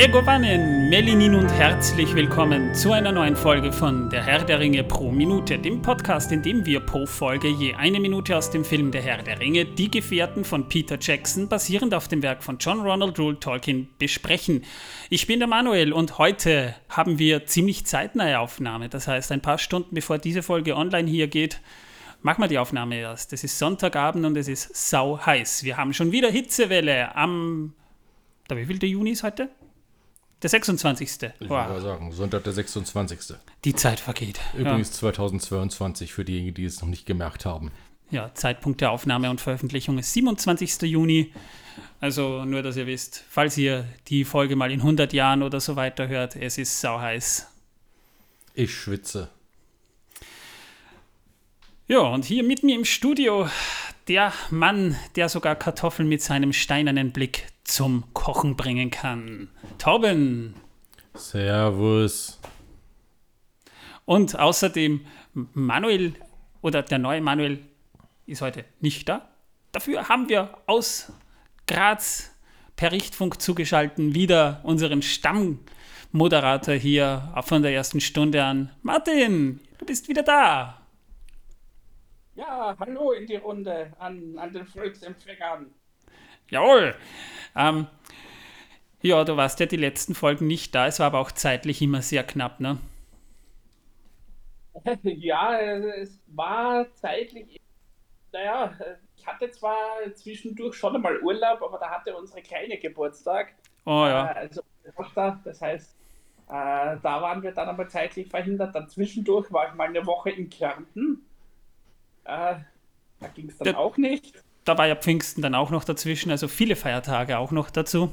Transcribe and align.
Megowannen, 0.00 0.88
Melinin 0.90 1.34
und 1.34 1.48
herzlich 1.48 2.14
willkommen 2.14 2.72
zu 2.72 2.92
einer 2.92 3.10
neuen 3.10 3.34
Folge 3.34 3.72
von 3.72 4.08
Der 4.10 4.24
Herr 4.24 4.44
der 4.44 4.60
Ringe 4.60 4.84
pro 4.84 5.10
Minute, 5.10 5.58
dem 5.58 5.82
Podcast, 5.82 6.30
in 6.30 6.40
dem 6.40 6.64
wir 6.64 6.78
pro 6.78 7.04
Folge 7.04 7.48
je 7.48 7.74
eine 7.74 7.98
Minute 7.98 8.36
aus 8.36 8.48
dem 8.48 8.64
Film 8.64 8.92
Der 8.92 9.02
Herr 9.02 9.24
der 9.24 9.40
Ringe, 9.40 9.64
Die 9.64 9.90
Gefährten 9.90 10.44
von 10.44 10.68
Peter 10.68 10.98
Jackson, 11.00 11.48
basierend 11.48 11.94
auf 11.94 12.06
dem 12.06 12.22
Werk 12.22 12.44
von 12.44 12.58
John 12.58 12.78
Ronald 12.82 13.18
Rule 13.18 13.40
Tolkien, 13.40 13.88
besprechen. 13.98 14.64
Ich 15.10 15.26
bin 15.26 15.40
der 15.40 15.48
Manuel 15.48 15.92
und 15.92 16.18
heute 16.18 16.76
haben 16.88 17.18
wir 17.18 17.46
ziemlich 17.46 17.84
zeitnahe 17.84 18.38
Aufnahme, 18.38 18.88
das 18.88 19.08
heißt 19.08 19.32
ein 19.32 19.42
paar 19.42 19.58
Stunden 19.58 19.96
bevor 19.96 20.18
diese 20.18 20.44
Folge 20.44 20.76
online 20.76 21.10
hier 21.10 21.26
geht, 21.26 21.60
machen 22.22 22.40
wir 22.40 22.46
die 22.48 22.58
Aufnahme 22.58 23.00
erst. 23.00 23.32
Es 23.32 23.42
ist 23.42 23.58
Sonntagabend 23.58 24.24
und 24.24 24.36
es 24.36 24.46
ist 24.46 24.76
sau 24.76 25.18
heiß. 25.18 25.64
Wir 25.64 25.76
haben 25.76 25.92
schon 25.92 26.12
wieder 26.12 26.30
Hitzewelle 26.30 27.16
am. 27.16 27.74
Da 28.46 28.56
wie 28.56 28.64
viel 28.64 28.78
der 28.78 28.90
Juni 28.90 29.10
ist 29.10 29.24
heute? 29.24 29.50
Der 30.42 30.50
26. 30.50 31.08
Ich 31.40 31.50
wow. 31.50 31.68
würde 31.68 31.80
sagen, 31.80 32.12
Sonntag 32.12 32.44
der 32.44 32.52
26. 32.52 33.36
Die 33.64 33.74
Zeit 33.74 33.98
vergeht. 33.98 34.38
Übrigens 34.56 34.88
ja. 34.90 34.94
2022 34.94 36.12
für 36.12 36.24
diejenigen, 36.24 36.54
die 36.54 36.64
es 36.64 36.80
noch 36.80 36.88
nicht 36.88 37.06
gemerkt 37.06 37.44
haben. 37.44 37.72
Ja, 38.10 38.32
Zeitpunkt 38.34 38.80
der 38.80 38.92
Aufnahme 38.92 39.30
und 39.30 39.40
Veröffentlichung 39.40 39.98
ist 39.98 40.12
27. 40.12 40.82
Juni. 40.82 41.32
Also 42.00 42.44
nur, 42.44 42.62
dass 42.62 42.76
ihr 42.76 42.86
wisst, 42.86 43.24
falls 43.28 43.58
ihr 43.58 43.84
die 44.06 44.24
Folge 44.24 44.54
mal 44.54 44.70
in 44.70 44.80
100 44.80 45.12
Jahren 45.12 45.42
oder 45.42 45.60
so 45.60 45.74
weiter 45.74 46.06
hört, 46.06 46.36
es 46.36 46.56
ist 46.56 46.80
sau 46.80 47.00
heiß. 47.00 47.48
Ich 48.54 48.72
schwitze. 48.72 49.28
Ja, 51.88 52.00
und 52.00 52.24
hier 52.24 52.44
mit 52.44 52.62
mir 52.62 52.76
im 52.76 52.84
Studio 52.84 53.48
der 54.06 54.32
Mann, 54.50 54.96
der 55.16 55.28
sogar 55.28 55.56
Kartoffeln 55.56 56.08
mit 56.08 56.22
seinem 56.22 56.52
steinernen 56.52 57.12
Blick 57.12 57.46
zum 57.68 58.04
Kochen 58.14 58.56
bringen 58.56 58.90
kann. 58.90 59.50
Torben. 59.78 60.54
Servus. 61.14 62.40
Und 64.04 64.38
außerdem 64.38 65.04
Manuel 65.34 66.14
oder 66.62 66.82
der 66.82 66.98
neue 66.98 67.20
Manuel 67.20 67.60
ist 68.26 68.40
heute 68.40 68.64
nicht 68.80 69.08
da. 69.08 69.28
Dafür 69.72 70.08
haben 70.08 70.28
wir 70.28 70.58
aus 70.66 71.12
Graz 71.66 72.34
per 72.76 72.90
Richtfunk 72.92 73.40
zugeschalten 73.40 74.14
wieder 74.14 74.60
unseren 74.62 75.02
Stammmoderator 75.02 76.74
hier 76.74 77.34
von 77.44 77.62
der 77.62 77.74
ersten 77.74 78.00
Stunde 78.00 78.42
an. 78.42 78.70
Martin, 78.82 79.60
du 79.76 79.84
bist 79.84 80.08
wieder 80.08 80.22
da. 80.22 80.80
Ja, 82.34 82.76
hallo 82.78 83.12
in 83.12 83.26
die 83.26 83.36
Runde 83.36 83.92
an, 83.98 84.38
an 84.38 84.52
den 84.52 84.64
Volksempfängern. 84.64 85.74
Jawohl. 86.50 86.94
Ähm, 87.56 87.86
ja, 89.02 89.24
du 89.24 89.36
warst 89.36 89.60
ja 89.60 89.66
die 89.66 89.76
letzten 89.76 90.14
Folgen 90.14 90.46
nicht 90.46 90.74
da. 90.74 90.86
Es 90.86 90.98
war 90.98 91.06
aber 91.06 91.20
auch 91.20 91.30
zeitlich 91.30 91.82
immer 91.82 92.02
sehr 92.02 92.24
knapp, 92.24 92.60
ne? 92.60 92.78
ja, 95.02 95.58
es 95.58 96.20
war 96.28 96.86
zeitlich. 96.94 97.60
Naja, 98.32 98.72
ich 99.16 99.26
hatte 99.26 99.50
zwar 99.50 99.76
zwischendurch 100.14 100.76
schon 100.76 100.94
einmal 100.94 101.20
Urlaub, 101.20 101.62
aber 101.62 101.78
da 101.78 101.90
hatte 101.90 102.16
unsere 102.16 102.42
Kleine 102.42 102.78
Geburtstag. 102.78 103.54
Oh 103.84 104.04
ja. 104.06 104.32
Äh, 104.32 104.34
also, 104.34 104.62
das 105.44 105.60
heißt, 105.60 105.96
äh, 106.48 106.96
da 107.02 107.22
waren 107.22 107.42
wir 107.42 107.52
dann 107.52 107.68
einmal 107.68 107.88
zeitlich 107.88 108.28
verhindert. 108.28 108.74
Dann 108.74 108.88
zwischendurch 108.88 109.52
war 109.52 109.68
ich 109.68 109.74
mal 109.74 109.88
eine 109.88 110.04
Woche 110.06 110.30
in 110.30 110.50
Kärnten. 110.50 111.24
Äh, 112.24 112.56
da 113.20 113.28
ging 113.34 113.48
es 113.48 113.58
dann 113.58 113.72
da, 113.72 113.78
auch 113.78 113.96
nicht. 113.96 114.42
Da 114.68 114.76
war 114.76 114.86
ja 114.86 114.96
Pfingsten 114.96 115.40
dann 115.40 115.54
auch 115.54 115.70
noch 115.70 115.82
dazwischen, 115.82 116.30
also 116.30 116.46
viele 116.46 116.76
Feiertage 116.76 117.38
auch 117.38 117.52
noch 117.52 117.70
dazu. 117.70 118.12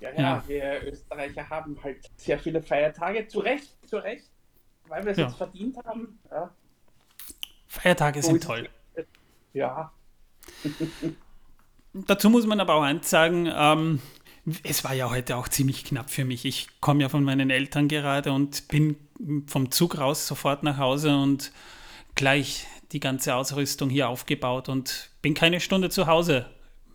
Ja, 0.00 0.10
ja, 0.12 0.20
ja. 0.20 0.44
wir 0.46 0.90
Österreicher 0.90 1.50
haben 1.50 1.76
halt 1.84 1.98
sehr 2.16 2.38
viele 2.38 2.62
Feiertage, 2.62 3.28
zu 3.28 3.40
Recht, 3.40 3.68
zu 3.86 3.98
Recht, 3.98 4.30
weil 4.86 5.04
wir 5.04 5.12
es 5.12 5.18
ja. 5.18 5.26
jetzt 5.26 5.36
verdient 5.36 5.76
haben. 5.84 6.18
Ja. 6.30 6.50
Feiertage 7.66 8.22
sind 8.22 8.42
toll. 8.42 8.70
Ja. 9.52 9.92
Dazu 11.92 12.30
muss 12.30 12.46
man 12.46 12.58
aber 12.60 12.76
auch 12.76 12.82
eins 12.82 13.10
sagen, 13.10 13.52
ähm, 13.54 14.00
es 14.62 14.82
war 14.82 14.94
ja 14.94 15.10
heute 15.10 15.36
auch 15.36 15.48
ziemlich 15.48 15.84
knapp 15.84 16.08
für 16.08 16.24
mich. 16.24 16.46
Ich 16.46 16.80
komme 16.80 17.02
ja 17.02 17.10
von 17.10 17.22
meinen 17.22 17.50
Eltern 17.50 17.88
gerade 17.88 18.32
und 18.32 18.66
bin 18.68 18.96
vom 19.46 19.70
Zug 19.72 19.98
raus 19.98 20.26
sofort 20.26 20.62
nach 20.62 20.78
Hause 20.78 21.14
und 21.18 21.52
gleich 22.14 22.66
die 22.92 23.00
ganze 23.00 23.34
Ausrüstung 23.34 23.90
hier 23.90 24.08
aufgebaut 24.08 24.68
und 24.68 25.10
bin 25.22 25.34
keine 25.34 25.60
Stunde 25.60 25.90
zu 25.90 26.06
Hause. 26.06 26.46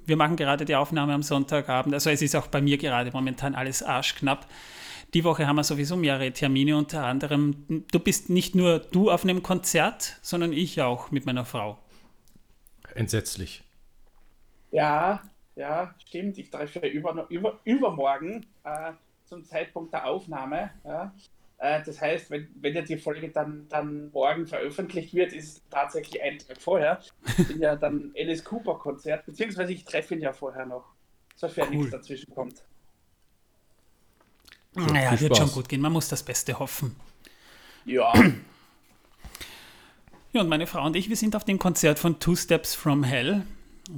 Wir 0.05 0.17
machen 0.17 0.35
gerade 0.35 0.65
die 0.65 0.75
Aufnahme 0.75 1.13
am 1.13 1.23
Sonntagabend. 1.23 1.93
Also 1.93 2.09
es 2.09 2.21
ist 2.21 2.35
auch 2.35 2.47
bei 2.47 2.61
mir 2.61 2.77
gerade 2.77 3.11
momentan 3.11 3.55
alles 3.55 3.83
arschknapp. 3.83 4.47
Die 5.13 5.23
Woche 5.23 5.45
haben 5.47 5.57
wir 5.57 5.63
sowieso 5.63 5.95
mehrere 5.95 6.31
Termine, 6.31 6.75
unter 6.75 7.05
anderem, 7.05 7.85
du 7.91 7.99
bist 7.99 8.29
nicht 8.29 8.55
nur 8.55 8.79
du 8.79 9.11
auf 9.11 9.23
einem 9.23 9.43
Konzert, 9.43 10.17
sondern 10.23 10.51
ich 10.53 10.81
auch 10.81 11.11
mit 11.11 11.25
meiner 11.27 11.45
Frau. 11.45 11.77
Entsetzlich. 12.95 13.63
Ja, 14.71 15.21
ja, 15.55 15.93
stimmt. 16.07 16.39
Ich 16.39 16.49
treffe 16.49 16.79
über, 16.79 17.27
über, 17.29 17.59
übermorgen 17.63 18.45
äh, 18.63 18.93
zum 19.25 19.45
Zeitpunkt 19.45 19.93
der 19.93 20.07
Aufnahme. 20.07 20.71
Ja, 20.83 21.13
das 21.63 22.01
heißt, 22.01 22.29
wenn, 22.29 22.49
wenn 22.55 22.75
ja 22.75 22.81
die 22.81 22.97
Folge 22.97 23.29
dann, 23.29 23.67
dann 23.69 24.11
morgen 24.11 24.45
veröffentlicht 24.47 25.13
wird, 25.13 25.31
ist 25.31 25.47
es 25.47 25.61
tatsächlich 25.69 26.21
ein 26.21 26.37
Tag 26.37 26.61
vorher. 26.61 26.99
Ich 27.37 27.47
bin 27.47 27.61
ja 27.61 27.77
dann 27.77 28.11
Alice 28.17 28.43
Cooper 28.43 28.75
Konzert, 28.75 29.25
beziehungsweise 29.25 29.71
ich 29.71 29.85
treffe 29.85 30.15
ihn 30.15 30.21
ja 30.21 30.33
vorher 30.33 30.65
noch, 30.65 30.83
sofern 31.35 31.69
cool. 31.69 31.75
nichts 31.75 31.91
dazwischen 31.91 32.33
kommt. 32.33 32.63
Naja, 34.73 35.17
wird 35.19 35.37
schon 35.37 35.51
gut 35.51 35.69
gehen. 35.69 35.79
Man 35.79 35.93
muss 35.93 36.09
das 36.09 36.23
Beste 36.23 36.59
hoffen. 36.59 36.97
Ja. 37.85 38.11
Ja, 40.33 40.41
und 40.41 40.49
meine 40.49 40.67
Frau 40.67 40.85
und 40.85 40.95
ich, 40.95 41.07
wir 41.09 41.15
sind 41.15 41.35
auf 41.35 41.45
dem 41.45 41.59
Konzert 41.59 41.99
von 41.99 42.19
Two 42.19 42.35
Steps 42.35 42.73
from 42.73 43.03
Hell 43.03 43.45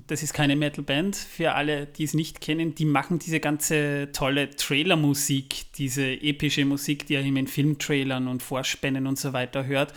das 0.08 0.24
ist 0.24 0.34
keine 0.34 0.56
Metalband. 0.56 1.16
Für 1.16 1.54
alle, 1.54 1.86
die 1.86 2.04
es 2.04 2.14
nicht 2.14 2.42
kennen, 2.42 2.74
die 2.74 2.86
machen 2.86 3.20
diese 3.20 3.40
ganze 3.40 4.10
tolle 4.12 4.50
Trailermusik, 4.50 5.72
diese 5.74 6.12
epische 6.12 6.66
Musik, 6.66 7.06
die 7.06 7.14
ihr 7.14 7.22
in 7.22 7.48
Filmtrailern 7.48 8.28
und 8.28 8.42
Vorspänen 8.42 9.06
und 9.06 9.20
so 9.20 9.34
weiter 9.34 9.66
hört. 9.66 9.94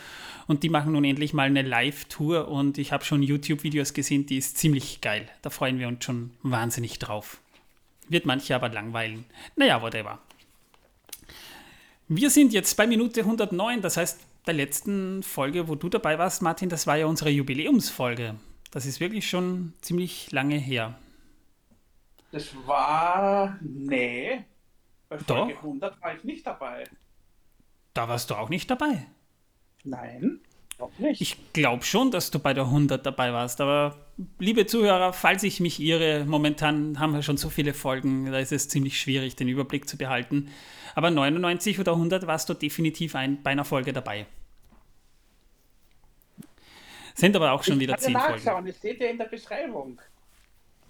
Und 0.47 0.63
die 0.63 0.69
machen 0.69 0.93
nun 0.93 1.05
endlich 1.05 1.33
mal 1.33 1.45
eine 1.47 1.63
Live-Tour 1.63 2.49
und 2.49 2.79
ich 2.79 2.93
habe 2.93 3.05
schon 3.05 3.23
YouTube-Videos 3.23 3.95
gesehen, 3.95 4.27
die 4.27 4.39
ist 4.39 4.59
ziemlich 4.59 5.01
geil. 5.01 5.27
Da 5.43 5.51
freuen 5.51 5.79
wir 5.79 5.89
uns 5.89 6.05
schon 6.05 6.31
wahnsinnig 6.43 6.99
drauf. 6.99 7.39
Wird 8.09 8.27
manche 8.27 8.55
aber 8.55 8.69
langweilen. 8.71 9.25
Naja, 9.57 9.83
whatever. 9.83 10.19
Wir 12.09 12.31
sind 12.31 12.55
jetzt 12.55 12.75
bei 12.77 12.87
Minute 12.87 13.21
109, 13.21 13.83
das 13.83 13.99
heißt, 13.99 14.21
der 14.47 14.55
letzten 14.55 15.23
Folge, 15.23 15.69
wo 15.69 15.75
du 15.75 15.91
dabei 15.91 16.19
warst, 16.19 16.41
Martin, 16.41 16.71
das 16.71 16.87
war 16.87 16.97
ja 16.97 17.05
unsere 17.05 17.29
Jubiläumsfolge. 17.29 18.37
Das 18.71 18.87
ist 18.87 19.01
wirklich 19.01 19.29
schon 19.29 19.73
ziemlich 19.81 20.31
lange 20.31 20.57
her. 20.57 20.99
Das 22.33 22.49
war. 22.67 23.59
Nee. 23.63 24.45
Bei 25.09 25.19
Folge 25.19 25.55
Doch. 25.55 25.63
100 25.63 26.03
war 26.03 26.15
ich 26.15 26.25
nicht 26.25 26.47
dabei. 26.47 26.85
Da 27.95 28.09
warst 28.09 28.31
du 28.31 28.35
auch 28.35 28.51
nicht 28.51 28.71
dabei? 28.71 29.07
Nein, 29.85 30.41
auch 30.79 30.97
nicht. 30.99 31.21
Ich 31.21 31.53
glaube 31.53 31.85
schon, 31.85 32.11
dass 32.11 32.31
du 32.31 32.39
bei 32.39 32.53
der 32.53 32.65
100 32.65 33.05
dabei 33.05 33.33
warst, 33.33 33.61
aber 33.61 33.97
liebe 34.39 34.67
Zuhörer, 34.67 35.13
falls 35.13 35.43
ich 35.43 35.61
mich 35.61 35.81
irre, 35.81 36.25
momentan 36.27 36.99
haben 37.01 37.15
wir 37.15 37.23
schon 37.23 37.39
so 37.39 37.49
viele 37.49 37.75
Folgen, 37.75 38.27
da 38.31 38.39
ist 38.39 38.53
es 38.53 38.69
ziemlich 38.69 39.01
schwierig, 39.01 39.35
den 39.37 39.49
Überblick 39.49 39.89
zu 39.89 39.97
behalten. 39.97 40.51
Aber 40.95 41.11
99 41.11 41.81
oder 41.81 41.93
100 41.93 42.27
warst 42.27 42.49
du 42.49 42.55
definitiv 42.55 43.15
ein, 43.15 43.43
bei 43.43 43.51
einer 43.51 43.65
Folge 43.65 43.93
dabei. 43.93 44.27
Sind 47.19 47.35
aber 47.35 47.51
auch 47.51 47.65
schon 47.65 47.75
ich 47.75 47.81
wieder 47.81 47.99
zehn 47.99 48.13
nachschauen. 48.13 48.39
Folgen. 48.39 48.67
Das 48.69 48.77
steht 48.77 49.01
ja 49.01 49.09
in 49.09 49.19
der 49.19 49.25
Beschreibung. 49.25 50.01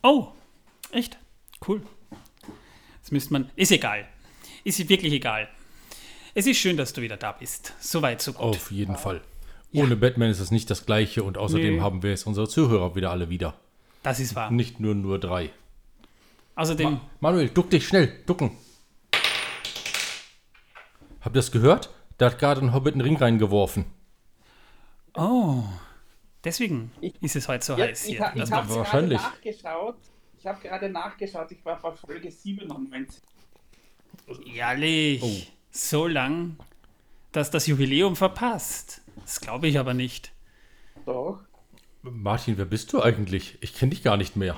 Oh, 0.02 0.28
echt? 0.92 1.16
Cool. 1.66 1.80
Das 3.00 3.10
müsste 3.10 3.32
man. 3.32 3.50
Ist 3.56 3.72
egal. 3.72 4.06
Ist 4.62 4.86
wirklich 4.90 5.14
egal. 5.14 5.48
Es 6.34 6.46
ist 6.46 6.58
schön, 6.58 6.76
dass 6.76 6.92
du 6.92 7.00
wieder 7.00 7.16
da 7.16 7.32
bist. 7.32 7.72
Soweit, 7.80 8.20
so 8.20 8.34
gut. 8.34 8.42
Auf 8.42 8.70
jeden 8.70 8.92
ja. 8.92 8.98
Fall. 8.98 9.22
Ohne 9.72 9.88
ja. 9.88 9.94
Batman 9.94 10.28
ist 10.28 10.40
es 10.40 10.50
nicht 10.50 10.69
das 10.69 10.84
Gleiche 10.84 11.22
und 11.22 11.38
außerdem 11.38 11.76
Nö. 11.76 11.80
haben 11.80 12.02
wir 12.02 12.12
es 12.12 12.25
unsere 12.25 12.46
Zuhörer 12.46 12.94
wieder 12.94 13.10
alle 13.10 13.31
wieder. 13.31 13.54
Das 14.02 14.20
ist 14.20 14.34
wahr. 14.34 14.50
Nicht 14.50 14.81
nur 14.81 14.94
nur 14.94 15.19
drei. 15.19 15.48
Außerdem. 16.56 16.92
Ma 16.92 17.00
Manuel, 17.20 17.48
duck 17.48 17.70
dich 17.70 17.88
schnell, 17.88 18.12
ducken. 18.26 18.50
Habt 21.22 21.34
ihr 21.34 21.38
das 21.38 21.52
gehört? 21.52 21.88
Da 22.19 22.26
hat 22.26 22.38
gerade 22.38 22.60
ein 22.60 22.74
Hobbit 22.74 22.92
einen 22.92 23.00
Ring 23.00 23.16
reingeworfen. 23.16 23.86
Oh. 25.14 25.64
Deswegen 26.44 26.93
ich, 27.00 27.14
ist 27.20 27.37
es 27.37 27.49
heute 27.49 27.64
so 27.64 27.76
jetzt, 27.76 28.02
heiß 28.02 28.06
hier. 28.06 28.31
Ich, 28.35 28.43
ich, 28.43 28.43
ich 28.44 28.52
habe 28.52 28.75
wahrscheinlich. 28.75 29.20
nachgeschaut. 29.20 29.96
Ich 30.38 30.46
habe 30.46 30.61
gerade 30.61 30.88
nachgeschaut. 30.88 31.50
Ich 31.50 31.64
war 31.64 31.81
bei 31.81 31.93
Folge 31.93 32.31
97. 32.31 33.20
Ehrlich? 34.55 35.23
Oh. 35.23 35.52
So 35.70 36.06
lang, 36.06 36.56
dass 37.32 37.50
das 37.50 37.67
Jubiläum 37.67 38.17
verpasst. 38.17 39.02
Das 39.17 39.40
glaube 39.40 39.69
ich 39.69 39.79
aber 39.79 39.94
nicht. 39.94 40.32
Doch. 41.05 41.40
Martin, 42.02 42.56
wer 42.56 42.64
bist 42.64 42.93
du 42.93 43.02
eigentlich? 43.02 43.58
Ich 43.61 43.75
kenne 43.75 43.91
dich 43.91 44.02
gar 44.02 44.17
nicht 44.17 44.37
mehr. 44.37 44.56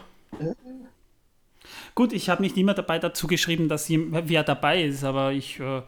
Gut, 1.94 2.12
ich 2.12 2.28
habe 2.28 2.42
nicht 2.42 2.56
immer 2.56 2.74
dabei 2.74 2.98
dazu 2.98 3.26
geschrieben, 3.26 3.68
dass 3.68 3.88
wer 3.88 4.44
dabei 4.44 4.84
ist, 4.84 5.04
aber 5.04 5.32
ich. 5.32 5.58
Äh, 5.60 5.78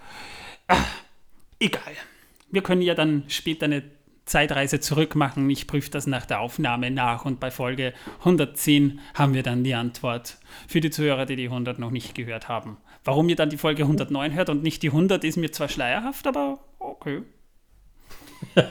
äh, 0.68 0.76
egal. 1.60 1.92
Wir 2.50 2.62
können 2.62 2.82
ja 2.82 2.94
dann 2.94 3.24
später 3.28 3.66
eine 3.66 3.82
Zeitreise 4.24 4.80
zurückmachen. 4.80 5.48
Ich 5.50 5.66
prüfe 5.66 5.90
das 5.90 6.06
nach 6.06 6.26
der 6.26 6.40
Aufnahme 6.40 6.90
nach 6.90 7.24
und 7.24 7.40
bei 7.40 7.50
Folge 7.50 7.92
110 8.20 9.00
haben 9.14 9.34
wir 9.34 9.42
dann 9.42 9.64
die 9.64 9.74
Antwort 9.74 10.38
für 10.68 10.80
die 10.80 10.90
Zuhörer, 10.90 11.26
die 11.26 11.36
die 11.36 11.46
100 11.46 11.78
noch 11.78 11.90
nicht 11.90 12.14
gehört 12.14 12.48
haben. 12.48 12.76
Warum 13.04 13.28
ihr 13.28 13.36
dann 13.36 13.50
die 13.50 13.56
Folge 13.56 13.82
109 13.82 14.32
hört 14.34 14.48
und 14.48 14.62
nicht 14.62 14.82
die 14.82 14.90
100, 14.90 15.24
ist 15.24 15.36
mir 15.36 15.50
zwar 15.50 15.68
schleierhaft, 15.68 16.26
aber 16.26 16.60
okay. 16.78 17.22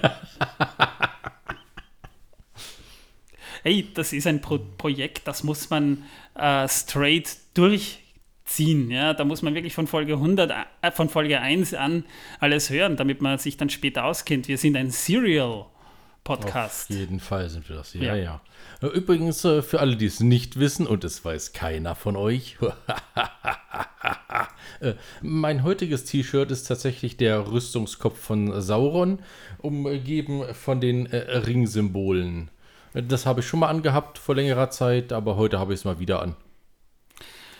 hey, 3.63 3.87
das 3.93 4.13
ist 4.13 4.27
ein 4.27 4.41
Pro 4.41 4.59
Projekt, 4.77 5.27
das 5.27 5.43
muss 5.43 5.69
man 5.69 6.03
äh, 6.35 6.67
straight 6.67 7.37
durchziehen. 8.51 8.91
Ja? 8.91 9.13
Da 9.13 9.23
muss 9.23 9.41
man 9.41 9.55
wirklich 9.55 9.73
von 9.73 9.87
Folge 9.87 10.13
100, 10.13 10.51
äh, 10.81 10.91
von 10.91 11.09
Folge 11.09 11.39
1 11.39 11.73
an 11.73 12.05
alles 12.39 12.69
hören, 12.69 12.97
damit 12.97 13.21
man 13.21 13.37
sich 13.37 13.57
dann 13.57 13.69
später 13.69 14.05
auskennt. 14.05 14.47
Wir 14.47 14.57
sind 14.57 14.75
ein 14.75 14.91
Serial. 14.91 15.65
Podcast. 16.23 16.91
Auf 16.91 16.97
jeden 16.97 17.19
Fall 17.19 17.49
sind 17.49 17.67
wir 17.67 17.77
das, 17.77 17.95
ja, 17.95 18.15
ja. 18.15 18.41
ja. 18.83 18.89
Übrigens, 18.89 19.43
äh, 19.43 19.63
für 19.63 19.79
alle, 19.79 19.95
die 19.95 20.05
es 20.05 20.19
nicht 20.19 20.59
wissen, 20.59 20.85
und 20.85 21.03
es 21.03 21.25
weiß 21.25 21.51
keiner 21.51 21.95
von 21.95 22.15
euch, 22.15 22.59
äh, 24.81 24.93
mein 25.23 25.63
heutiges 25.63 26.05
T-Shirt 26.05 26.51
ist 26.51 26.65
tatsächlich 26.65 27.17
der 27.17 27.51
Rüstungskopf 27.51 28.19
von 28.19 28.61
Sauron, 28.61 29.17
umgeben 29.57 30.43
von 30.53 30.79
den 30.79 31.07
äh, 31.07 31.37
Ringsymbolen. 31.37 32.51
Das 32.93 33.25
habe 33.25 33.39
ich 33.39 33.47
schon 33.47 33.61
mal 33.61 33.69
angehabt 33.69 34.19
vor 34.19 34.35
längerer 34.35 34.69
Zeit, 34.69 35.13
aber 35.13 35.37
heute 35.37 35.57
habe 35.57 35.73
ich 35.73 35.79
es 35.79 35.85
mal 35.85 35.97
wieder 35.97 36.21
an. 36.21 36.35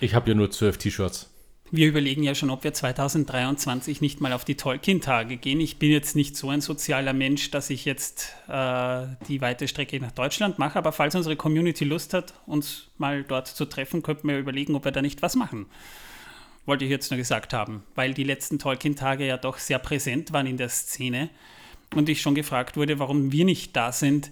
Ich 0.02 0.16
habe 0.16 0.32
ja 0.32 0.36
nur 0.36 0.50
zwölf 0.50 0.80
T-Shirts. 0.80 1.30
Wir 1.70 1.88
überlegen 1.88 2.24
ja 2.24 2.34
schon, 2.34 2.50
ob 2.50 2.64
wir 2.64 2.74
2023 2.74 4.02
nicht 4.02 4.20
mal 4.20 4.34
auf 4.34 4.44
die 4.44 4.58
Tolkien-Tage 4.58 5.38
gehen. 5.38 5.62
Ich 5.62 5.78
bin 5.78 5.92
jetzt 5.92 6.16
nicht 6.16 6.36
so 6.36 6.50
ein 6.50 6.60
sozialer 6.60 7.14
Mensch, 7.14 7.52
dass 7.52 7.70
ich 7.70 7.86
jetzt 7.86 8.36
äh, 8.50 9.06
die 9.28 9.42
weite 9.42 9.68
Strecke 9.68 10.00
nach 10.00 10.12
Deutschland 10.12 10.58
mache, 10.58 10.80
aber 10.80 10.92
falls 10.92 11.16
unsere 11.16 11.36
Community 11.36 11.86
Lust 11.86 12.16
hat, 12.16 12.34
uns 12.48 12.88
mal 12.98 13.24
dort 13.24 13.48
zu 13.48 13.66
treffen, 13.66 14.02
könnten 14.02 14.28
wir 14.28 14.40
überlegen, 14.40 14.74
ob 14.76 14.86
wir 14.86 14.92
da 14.92 15.04
nicht 15.04 15.22
was 15.22 15.36
machen. 15.36 15.68
Wollte 16.66 16.84
ich 16.84 16.92
jetzt 16.92 17.12
nur 17.12 17.18
gesagt 17.20 17.54
haben, 17.54 17.84
weil 17.94 18.16
die 18.16 18.24
letzten 18.24 18.58
Tolkien-Tage 18.58 19.26
ja 19.26 19.38
doch 19.38 19.60
sehr 19.60 19.80
präsent 19.80 20.34
waren 20.34 20.48
in 20.48 20.58
der 20.58 20.70
Szene 20.70 21.30
und 21.96 22.10
ich 22.10 22.22
schon 22.22 22.36
gefragt 22.36 22.76
wurde, 22.76 22.98
warum 22.98 23.32
wir 23.32 23.46
nicht 23.46 23.76
da 23.76 23.92
sind 23.92 24.32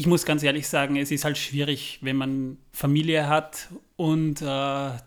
ich 0.00 0.06
muss 0.06 0.24
ganz 0.24 0.42
ehrlich 0.42 0.66
sagen, 0.66 0.96
es 0.96 1.10
ist 1.10 1.26
halt 1.26 1.36
schwierig, 1.36 1.98
wenn 2.00 2.16
man 2.16 2.56
Familie 2.72 3.28
hat 3.28 3.68
und 3.96 4.40
äh, 4.40 4.44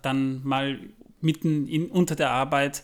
dann 0.04 0.44
mal 0.44 0.80
mitten 1.20 1.68
in, 1.68 1.90
unter 1.90 2.16
der 2.16 2.30
Arbeit 2.30 2.84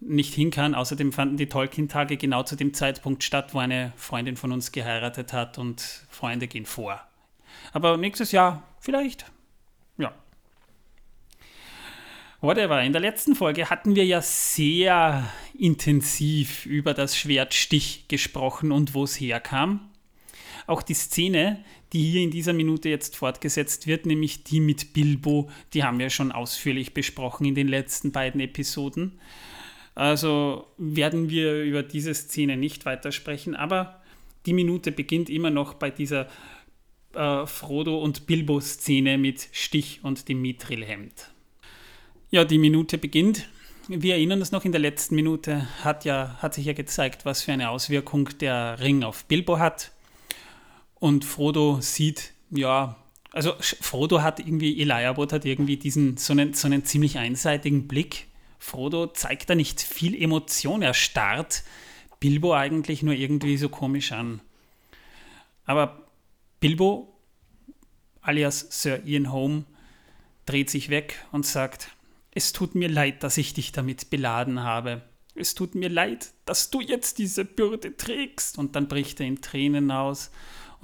nicht 0.00 0.32
hin 0.32 0.50
kann. 0.50 0.74
Außerdem 0.74 1.12
fanden 1.12 1.36
die 1.36 1.50
Tolkien-Tage 1.50 2.16
genau 2.16 2.44
zu 2.44 2.56
dem 2.56 2.72
Zeitpunkt 2.72 3.24
statt, 3.24 3.52
wo 3.52 3.58
eine 3.58 3.92
Freundin 3.94 4.38
von 4.38 4.52
uns 4.52 4.72
geheiratet 4.72 5.34
hat 5.34 5.58
und 5.58 5.82
Freunde 6.08 6.48
gehen 6.48 6.64
vor. 6.64 6.98
Aber 7.74 7.98
nächstes 7.98 8.32
Jahr 8.32 8.62
vielleicht. 8.80 9.26
Ja. 9.98 10.14
Whatever. 12.40 12.82
In 12.82 12.92
der 12.92 13.02
letzten 13.02 13.34
Folge 13.34 13.68
hatten 13.68 13.94
wir 13.94 14.06
ja 14.06 14.22
sehr 14.22 15.30
intensiv 15.58 16.64
über 16.64 16.94
das 16.94 17.18
Schwertstich 17.18 18.08
gesprochen 18.08 18.72
und 18.72 18.94
wo 18.94 19.04
es 19.04 19.20
herkam. 19.20 19.90
Auch 20.66 20.82
die 20.82 20.94
Szene, 20.94 21.62
die 21.92 22.10
hier 22.10 22.22
in 22.22 22.30
dieser 22.30 22.52
Minute 22.52 22.88
jetzt 22.88 23.16
fortgesetzt 23.16 23.86
wird, 23.86 24.06
nämlich 24.06 24.44
die 24.44 24.60
mit 24.60 24.92
Bilbo, 24.92 25.50
die 25.72 25.84
haben 25.84 25.98
wir 25.98 26.10
schon 26.10 26.32
ausführlich 26.32 26.94
besprochen 26.94 27.46
in 27.46 27.54
den 27.54 27.68
letzten 27.68 28.12
beiden 28.12 28.40
Episoden. 28.40 29.18
Also 29.94 30.66
werden 30.76 31.30
wir 31.30 31.62
über 31.62 31.82
diese 31.82 32.14
Szene 32.14 32.56
nicht 32.56 32.84
weitersprechen, 32.84 33.54
aber 33.54 34.02
die 34.46 34.52
Minute 34.52 34.90
beginnt 34.90 35.30
immer 35.30 35.50
noch 35.50 35.74
bei 35.74 35.90
dieser 35.90 36.28
äh, 37.14 37.46
Frodo 37.46 37.98
und 37.98 38.26
Bilbo-Szene 38.26 39.18
mit 39.18 39.48
Stich 39.52 40.00
und 40.02 40.28
dem 40.28 40.42
Mithrilhemd. 40.42 41.30
Ja, 42.30 42.44
die 42.44 42.58
Minute 42.58 42.98
beginnt. 42.98 43.48
Wir 43.86 44.14
erinnern 44.14 44.40
uns 44.40 44.50
noch, 44.50 44.64
in 44.64 44.72
der 44.72 44.80
letzten 44.80 45.14
Minute 45.14 45.68
hat, 45.82 46.04
ja, 46.04 46.36
hat 46.40 46.54
sich 46.54 46.64
ja 46.64 46.72
gezeigt, 46.72 47.24
was 47.24 47.42
für 47.42 47.52
eine 47.52 47.70
Auswirkung 47.70 48.30
der 48.40 48.80
Ring 48.80 49.04
auf 49.04 49.26
Bilbo 49.26 49.58
hat. 49.58 49.92
Und 51.04 51.26
Frodo 51.26 51.82
sieht, 51.82 52.32
ja, 52.48 52.96
also 53.30 53.52
Frodo 53.60 54.22
hat 54.22 54.40
irgendwie, 54.40 54.80
Eliabot 54.80 55.34
hat 55.34 55.44
irgendwie 55.44 55.76
diesen, 55.76 56.16
so 56.16 56.32
einen, 56.32 56.54
so 56.54 56.66
einen 56.66 56.86
ziemlich 56.86 57.18
einseitigen 57.18 57.86
Blick. 57.86 58.28
Frodo 58.58 59.08
zeigt 59.08 59.50
da 59.50 59.54
nicht 59.54 59.82
viel 59.82 60.14
Emotion, 60.14 60.80
er 60.80 60.94
starrt 60.94 61.62
Bilbo 62.20 62.54
eigentlich 62.54 63.02
nur 63.02 63.12
irgendwie 63.12 63.58
so 63.58 63.68
komisch 63.68 64.12
an. 64.12 64.40
Aber 65.66 66.08
Bilbo, 66.58 67.14
alias 68.22 68.66
Sir 68.70 69.04
Ian 69.04 69.30
Holm, 69.30 69.66
dreht 70.46 70.70
sich 70.70 70.88
weg 70.88 71.22
und 71.32 71.44
sagt, 71.44 71.90
es 72.30 72.54
tut 72.54 72.74
mir 72.74 72.88
leid, 72.88 73.22
dass 73.22 73.36
ich 73.36 73.52
dich 73.52 73.72
damit 73.72 74.08
beladen 74.08 74.62
habe. 74.62 75.02
Es 75.34 75.54
tut 75.54 75.74
mir 75.74 75.90
leid, 75.90 76.32
dass 76.46 76.70
du 76.70 76.80
jetzt 76.80 77.18
diese 77.18 77.44
Bürde 77.44 77.94
trägst. 77.94 78.56
Und 78.56 78.74
dann 78.74 78.88
bricht 78.88 79.20
er 79.20 79.26
in 79.26 79.42
Tränen 79.42 79.90
aus 79.90 80.30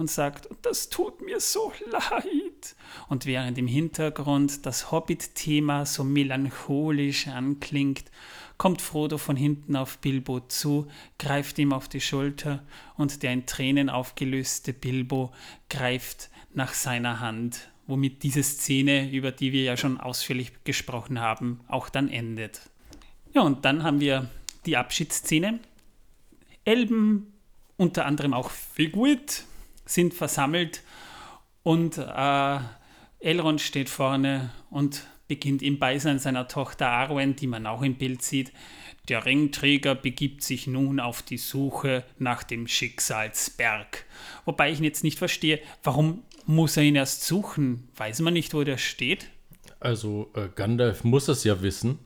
und 0.00 0.10
sagt, 0.10 0.48
das 0.62 0.88
tut 0.88 1.20
mir 1.20 1.40
so 1.40 1.72
leid. 1.90 2.74
Und 3.08 3.26
während 3.26 3.58
im 3.58 3.66
Hintergrund 3.66 4.64
das 4.66 4.90
Hobbit-Thema 4.90 5.86
so 5.86 6.02
melancholisch 6.02 7.28
anklingt, 7.28 8.10
kommt 8.56 8.82
Frodo 8.82 9.18
von 9.18 9.36
hinten 9.36 9.76
auf 9.76 9.98
Bilbo 9.98 10.40
zu, 10.40 10.86
greift 11.18 11.58
ihm 11.58 11.72
auf 11.72 11.88
die 11.88 12.00
Schulter 12.00 12.62
und 12.96 13.22
der 13.22 13.32
in 13.32 13.46
Tränen 13.46 13.88
aufgelöste 13.88 14.72
Bilbo 14.72 15.32
greift 15.68 16.30
nach 16.52 16.74
seiner 16.74 17.20
Hand, 17.20 17.70
womit 17.86 18.22
diese 18.22 18.42
Szene, 18.42 19.10
über 19.10 19.32
die 19.32 19.52
wir 19.52 19.62
ja 19.62 19.76
schon 19.76 20.00
ausführlich 20.00 20.52
gesprochen 20.64 21.20
haben, 21.20 21.60
auch 21.68 21.88
dann 21.88 22.08
endet. 22.08 22.60
Ja, 23.32 23.42
und 23.42 23.64
dann 23.64 23.82
haben 23.82 24.00
wir 24.00 24.28
die 24.66 24.76
Abschiedsszene. 24.76 25.60
Elben, 26.64 27.32
unter 27.76 28.04
anderem 28.04 28.34
auch 28.34 28.50
Figuit, 28.50 29.44
sind 29.90 30.14
versammelt 30.14 30.82
und 31.62 31.98
äh, 31.98 32.58
Elrond 33.20 33.60
steht 33.60 33.88
vorne 33.88 34.50
und 34.70 35.06
beginnt 35.28 35.62
im 35.62 35.78
Beisein 35.78 36.18
seiner 36.18 36.48
Tochter 36.48 36.88
Arwen, 36.88 37.36
die 37.36 37.46
man 37.46 37.66
auch 37.66 37.82
im 37.82 37.96
Bild 37.96 38.22
sieht. 38.22 38.52
Der 39.08 39.24
Ringträger 39.24 39.94
begibt 39.94 40.42
sich 40.42 40.66
nun 40.66 40.98
auf 41.00 41.22
die 41.22 41.38
Suche 41.38 42.04
nach 42.18 42.42
dem 42.42 42.66
Schicksalsberg. 42.66 44.06
Wobei 44.44 44.72
ich 44.72 44.80
jetzt 44.80 45.04
nicht 45.04 45.18
verstehe, 45.18 45.60
warum 45.82 46.22
muss 46.46 46.76
er 46.76 46.82
ihn 46.82 46.96
erst 46.96 47.24
suchen? 47.24 47.88
Weiß 47.96 48.20
man 48.20 48.32
nicht, 48.32 48.54
wo 48.54 48.64
der 48.64 48.78
steht? 48.78 49.28
Also 49.78 50.30
äh, 50.34 50.48
Gandalf 50.54 51.04
muss 51.04 51.28
es 51.28 51.44
ja 51.44 51.62
wissen. 51.62 51.98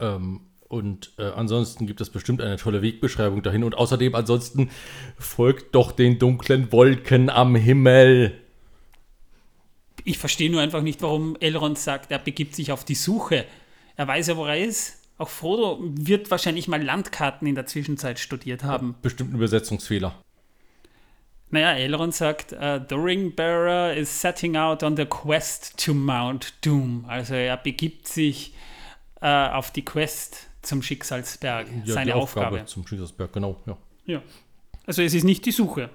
Ähm, 0.00 0.40
und 0.68 1.12
äh, 1.18 1.22
ansonsten 1.22 1.86
gibt 1.86 2.00
es 2.02 2.10
bestimmt 2.10 2.42
eine 2.42 2.56
tolle 2.56 2.82
Wegbeschreibung 2.82 3.42
dahin. 3.42 3.64
Und 3.64 3.76
außerdem, 3.76 4.14
ansonsten 4.14 4.70
folgt 5.18 5.74
doch 5.74 5.92
den 5.92 6.18
dunklen 6.18 6.70
Wolken 6.72 7.30
am 7.30 7.56
Himmel. 7.56 8.38
Ich 10.04 10.18
verstehe 10.18 10.50
nur 10.50 10.60
einfach 10.60 10.82
nicht, 10.82 11.00
warum 11.02 11.36
Elrond 11.40 11.78
sagt, 11.78 12.10
er 12.10 12.18
begibt 12.18 12.54
sich 12.54 12.70
auf 12.70 12.84
die 12.84 12.94
Suche. 12.94 13.46
Er 13.96 14.06
weiß 14.06 14.28
ja, 14.28 14.36
wo 14.36 14.44
er 14.44 14.58
ist. 14.58 15.02
Auch 15.16 15.30
Frodo 15.30 15.80
wird 15.82 16.30
wahrscheinlich 16.30 16.68
mal 16.68 16.82
Landkarten 16.82 17.48
in 17.48 17.54
der 17.54 17.66
Zwischenzeit 17.66 18.18
studiert 18.18 18.62
haben. 18.62 18.94
Bestimmt 19.02 19.32
ein 19.32 19.36
Übersetzungsfehler. 19.36 20.14
Naja, 21.50 21.72
Elrond 21.72 22.14
sagt, 22.14 22.52
uh, 22.52 22.78
The 22.86 22.94
Ringbearer 22.94 23.94
is 23.94 24.20
setting 24.20 24.56
out 24.56 24.82
on 24.82 24.96
the 24.96 25.06
quest 25.06 25.82
to 25.84 25.94
Mount 25.94 26.54
Doom. 26.64 27.06
Also 27.08 27.34
er 27.34 27.56
begibt 27.56 28.06
sich 28.06 28.52
uh, 29.22 29.26
auf 29.26 29.70
die 29.72 29.84
Quest 29.84 30.47
zum 30.62 30.82
Schicksalsberg, 30.82 31.68
ja, 31.84 31.94
seine 31.94 32.14
Aufgabe. 32.14 32.46
Aufgabe. 32.46 32.66
Zum 32.66 32.86
Schicksalsberg, 32.86 33.32
genau, 33.32 33.60
ja. 33.66 33.76
Ja. 34.06 34.22
Also 34.86 35.02
es 35.02 35.14
ist 35.14 35.24
nicht 35.24 35.44
die 35.46 35.52
Suche. 35.52 35.90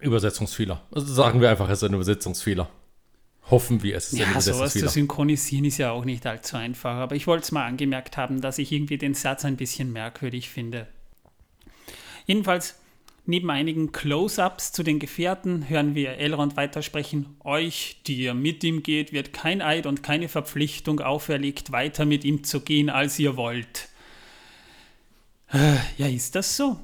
Übersetzungsfehler. 0.00 0.82
Also 0.90 1.12
sagen 1.12 1.40
wir 1.40 1.50
einfach, 1.50 1.68
es 1.68 1.82
ist 1.82 1.88
ein 1.88 1.94
Übersetzungsfehler. 1.94 2.68
Hoffen 3.50 3.82
wir, 3.82 3.96
es 3.96 4.12
ist 4.12 4.18
ja, 4.18 4.24
ein 4.24 4.32
Übersetzungsfehler. 4.32 4.68
Sowas 4.68 4.92
zu 4.92 5.00
synchronisieren 5.00 5.66
ist 5.66 5.78
ja 5.78 5.90
auch 5.90 6.04
nicht 6.04 6.26
allzu 6.26 6.56
einfach, 6.56 6.94
aber 6.94 7.14
ich 7.14 7.26
wollte 7.26 7.44
es 7.44 7.52
mal 7.52 7.66
angemerkt 7.66 8.16
haben, 8.16 8.40
dass 8.40 8.58
ich 8.58 8.72
irgendwie 8.72 8.98
den 8.98 9.14
Satz 9.14 9.44
ein 9.44 9.56
bisschen 9.56 9.92
merkwürdig 9.92 10.48
finde. 10.48 10.88
Jedenfalls 12.26 12.80
Neben 13.26 13.50
einigen 13.50 13.90
Close-ups 13.90 14.72
zu 14.72 14.82
den 14.82 14.98
Gefährten 14.98 15.68
hören 15.70 15.94
wir 15.94 16.18
Elrond 16.18 16.56
weitersprechen. 16.58 17.36
Euch, 17.42 17.96
die 18.06 18.16
ihr 18.16 18.34
mit 18.34 18.62
ihm 18.64 18.82
geht, 18.82 19.14
wird 19.14 19.32
kein 19.32 19.62
Eid 19.62 19.86
und 19.86 20.02
keine 20.02 20.28
Verpflichtung 20.28 21.00
auferlegt, 21.00 21.72
weiter 21.72 22.04
mit 22.04 22.24
ihm 22.24 22.44
zu 22.44 22.60
gehen, 22.60 22.90
als 22.90 23.18
ihr 23.18 23.38
wollt. 23.38 23.88
Äh, 25.50 25.76
ja, 25.96 26.06
ist 26.06 26.34
das 26.34 26.54
so? 26.54 26.78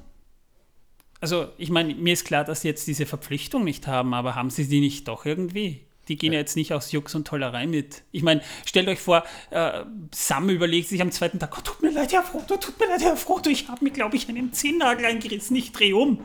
Also, 1.20 1.48
ich 1.58 1.68
meine, 1.68 1.94
mir 1.94 2.14
ist 2.14 2.24
klar, 2.24 2.44
dass 2.44 2.62
sie 2.62 2.68
jetzt 2.68 2.86
diese 2.86 3.04
Verpflichtung 3.04 3.62
nicht 3.62 3.86
haben, 3.86 4.14
aber 4.14 4.34
haben 4.34 4.48
sie 4.48 4.66
die 4.66 4.80
nicht 4.80 5.08
doch 5.08 5.26
irgendwie? 5.26 5.82
Die 6.08 6.16
gehen 6.16 6.32
ja 6.32 6.40
jetzt 6.40 6.56
nicht 6.56 6.72
aus 6.72 6.92
Jux 6.92 7.14
und 7.14 7.26
Tollerei 7.26 7.66
mit. 7.66 8.02
Ich 8.10 8.22
meine, 8.22 8.40
stellt 8.64 8.88
euch 8.88 8.98
vor, 8.98 9.24
äh, 9.50 9.84
Sam 10.12 10.48
überlegt 10.48 10.88
sich 10.88 11.02
am 11.02 11.12
zweiten 11.12 11.38
Tag, 11.38 11.56
oh, 11.56 11.60
tut 11.62 11.82
mir 11.82 11.90
leid, 11.90 12.12
Herr 12.12 12.22
Frodo, 12.22 12.56
tut 12.56 12.80
mir 12.80 12.86
leid, 12.86 13.02
Herr 13.02 13.16
Frodo, 13.16 13.50
ich 13.50 13.68
habe 13.68 13.84
mir, 13.84 13.90
glaube 13.90 14.16
ich, 14.16 14.28
einen 14.28 14.52
Zehennagel 14.52 15.06
eingerissen, 15.06 15.56
ich 15.56 15.72
drehe 15.72 15.94
um. 15.94 16.24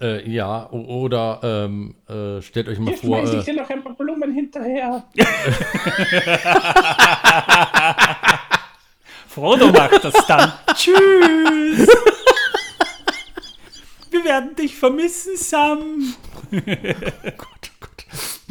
Äh, 0.00 0.30
ja, 0.30 0.70
oder 0.70 1.40
ähm, 1.42 1.96
äh, 2.08 2.40
stellt 2.40 2.68
euch 2.68 2.78
mal 2.78 2.94
Hier 2.94 2.98
vor, 2.98 3.18
schmeiße 3.18 3.36
äh, 3.36 3.40
ich 3.40 3.44
dir 3.44 3.54
noch 3.54 3.68
ein 3.68 3.84
paar 3.84 3.92
Blumen 3.92 4.32
hinterher. 4.32 5.04
Frodo 9.28 9.70
macht 9.70 10.02
das 10.02 10.26
dann. 10.26 10.54
Tschüss. 10.74 11.86
Wir 14.10 14.24
werden 14.24 14.56
dich 14.56 14.74
vermissen, 14.74 15.36
Sam. 15.36 16.14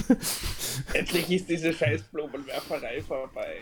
Endlich 0.94 1.30
ist 1.30 1.50
diese 1.50 1.74
scheiß 1.74 2.04
Blumenwerferei 2.12 3.02
vorbei. 3.02 3.58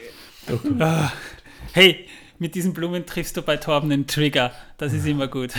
Hey, 1.74 2.08
mit 2.40 2.54
diesen 2.54 2.74
Blumen 2.74 3.06
triffst 3.06 3.36
du 3.36 3.42
bei 3.42 3.58
Torben 3.58 3.92
einen 3.92 4.08
Trigger. 4.08 4.52
Das 4.78 4.94
ist 4.94 5.08
immer 5.08 5.28
gut. 5.28 5.54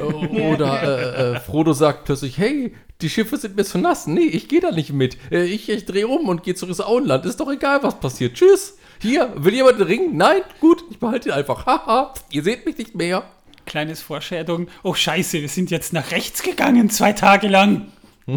Oder 0.00 0.82
äh, 0.82 1.36
äh, 1.36 1.40
Frodo 1.40 1.72
sagt 1.72 2.04
plötzlich, 2.04 2.38
hey, 2.38 2.74
die 3.00 3.10
Schiffe 3.10 3.36
sind 3.36 3.56
mir 3.56 3.64
zu 3.64 3.78
nass. 3.78 4.06
Nee, 4.06 4.20
ich 4.20 4.48
gehe 4.48 4.60
da 4.60 4.70
nicht 4.70 4.92
mit. 4.92 5.16
Äh, 5.32 5.44
ich 5.44 5.68
ich 5.68 5.86
drehe 5.86 6.06
um 6.06 6.28
und 6.28 6.44
gehe 6.44 6.54
zurück 6.54 6.70
ins 6.70 6.80
Auenland. 6.80 7.26
Ist 7.26 7.40
doch 7.40 7.50
egal, 7.50 7.82
was 7.82 7.98
passiert. 7.98 8.34
Tschüss. 8.34 8.78
Hier, 9.02 9.32
will 9.36 9.54
jemand 9.54 9.80
den 9.80 9.86
Ring? 9.86 10.16
Nein? 10.16 10.42
Gut, 10.60 10.84
ich 10.90 10.98
behalte 10.98 11.30
ihn 11.30 11.34
einfach. 11.34 11.66
Haha, 11.66 12.14
ihr 12.30 12.42
seht 12.42 12.66
mich 12.66 12.78
nicht 12.78 12.94
mehr. 12.94 13.24
Kleines 13.66 14.02
Foreshadowing. 14.02 14.68
Oh 14.82 14.94
scheiße, 14.94 15.40
wir 15.40 15.48
sind 15.48 15.70
jetzt 15.70 15.92
nach 15.92 16.10
rechts 16.10 16.42
gegangen, 16.42 16.90
zwei 16.90 17.12
Tage 17.12 17.48
lang. 17.48 17.86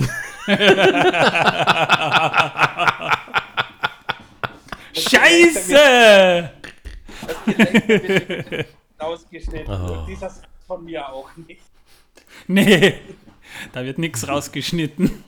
scheiße! 4.93 6.51
Das 7.27 7.37
Gelenk 7.45 7.87
wird 7.87 8.67
ausgeschnitten. 8.99 9.73
Oh. 9.73 10.05
Dieser 10.07 10.29
Satz 10.29 10.41
von 10.67 10.83
mir 10.83 11.07
auch 11.09 11.29
nicht. 11.35 11.61
Nee, 12.47 12.95
da 13.71 13.85
wird 13.85 13.97
nichts 13.97 14.27
rausgeschnitten. 14.27 15.23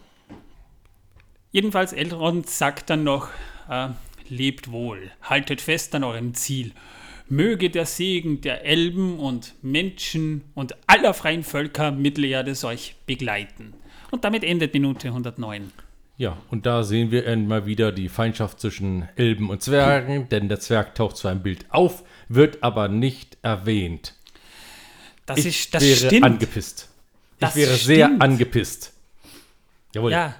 Jedenfalls, 1.52 1.94
Elrond 1.94 2.50
sagt 2.50 2.90
dann 2.90 3.04
noch, 3.04 3.30
äh, 3.70 3.90
lebt 4.28 4.72
wohl, 4.72 5.12
haltet 5.22 5.62
fest 5.62 5.96
an 5.96 6.04
eurem 6.04 6.34
Ziel. 6.34 6.74
Möge 7.28 7.70
der 7.70 7.86
Segen 7.86 8.42
der 8.42 8.66
Elben 8.66 9.20
und 9.20 9.56
Menschen 9.64 10.44
und 10.54 10.76
aller 10.88 11.14
freien 11.14 11.44
Völker 11.44 11.92
Mittelerdes 11.92 12.64
euch 12.64 12.96
begleiten. 13.06 13.74
Und 14.16 14.24
damit 14.24 14.46
endet 14.46 14.74
Minute 14.74 15.10
109. 15.10 15.74
Ja, 16.16 16.38
und 16.50 16.66
da 16.66 16.84
sehen 16.84 17.12
wir 17.12 17.28
einmal 17.28 17.66
wieder 17.66 17.92
die 17.92 18.08
Feindschaft 18.08 18.62
zwischen 18.62 19.10
Elben 19.18 19.50
und 19.50 19.62
Zwergen, 19.62 20.30
denn 20.30 20.48
der 20.48 20.62
Zwerg 20.62 20.96
taucht 20.96 21.18
zwar 21.18 21.34
im 21.34 21.44
Bild 21.44 21.66
auf, 21.68 22.02
wird 22.30 22.64
aber 22.64 22.88
nicht 22.88 23.38
erwähnt. 23.42 24.16
Das, 25.26 25.40
Ich 25.40 25.48
ist, 25.48 25.74
das 25.74 25.84
wäre 25.84 25.98
stimmt. 25.98 26.24
angepisst. 26.24 26.88
Das 27.42 27.58
ich 27.58 27.64
wäre 27.64 27.76
sehr 27.76 28.06
stimmt. 28.06 28.22
angepisst. 28.24 28.94
Jawohl. 29.94 30.14
Ja, 30.14 30.34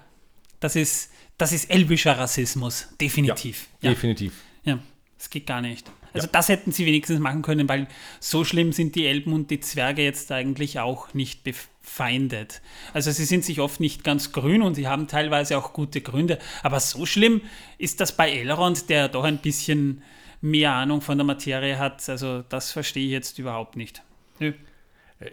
das 0.62 0.78
ist, 0.78 1.12
das 1.38 1.52
ist 1.52 1.70
elbischer 1.70 2.18
Rassismus, 2.18 2.88
definitiv. 3.02 3.68
Ja. 3.82 3.90
Definitiv. 3.90 4.42
Ja, 4.64 4.80
das 5.18 5.30
geht 5.30 5.46
gar 5.48 5.60
nicht. 5.60 5.92
Also 6.14 6.30
das 6.32 6.48
hätten 6.48 6.72
sie 6.72 6.86
wenigstens 6.86 7.20
machen 7.20 7.42
können, 7.42 7.68
weil 7.68 7.90
so 8.22 8.46
schlimm 8.46 8.72
sind 8.72 8.96
die 8.96 9.06
Elben 9.06 9.34
und 9.34 9.52
die 9.52 9.60
Zwerge 9.60 10.02
jetzt 10.02 10.32
eigentlich 10.32 10.80
auch 10.80 11.14
nicht 11.14 11.44
befeindet. 11.86 12.62
Also 12.94 13.12
sie 13.12 13.26
sind 13.26 13.46
sich 13.46 13.62
oft 13.62 13.80
nicht 13.80 14.04
ganz 14.04 14.32
grün 14.32 14.62
und 14.62 14.76
sie 14.76 14.88
haben 14.88 15.08
teilweise 15.08 15.58
auch 15.58 15.72
gute 15.72 16.02
Gründe. 16.02 16.40
Aber 16.64 16.80
so 16.80 17.06
schlimm 17.06 17.42
ist 17.78 18.02
das 18.02 18.18
bei 18.18 18.32
Elrond, 18.32 18.90
der 18.90 19.08
doch 19.08 19.24
ein 19.24 19.38
bisschen 19.38 20.02
mehr 20.42 20.74
Ahnung 20.74 21.02
von 21.02 21.18
der 21.18 21.26
Materie 21.26 21.80
hat. 21.80 22.08
Also 22.10 22.44
das 22.50 22.72
verstehe 22.72 23.06
ich 23.06 23.12
jetzt 23.12 23.40
überhaupt 23.40 23.78
nicht. 23.78 24.02
Nö. 24.40 24.54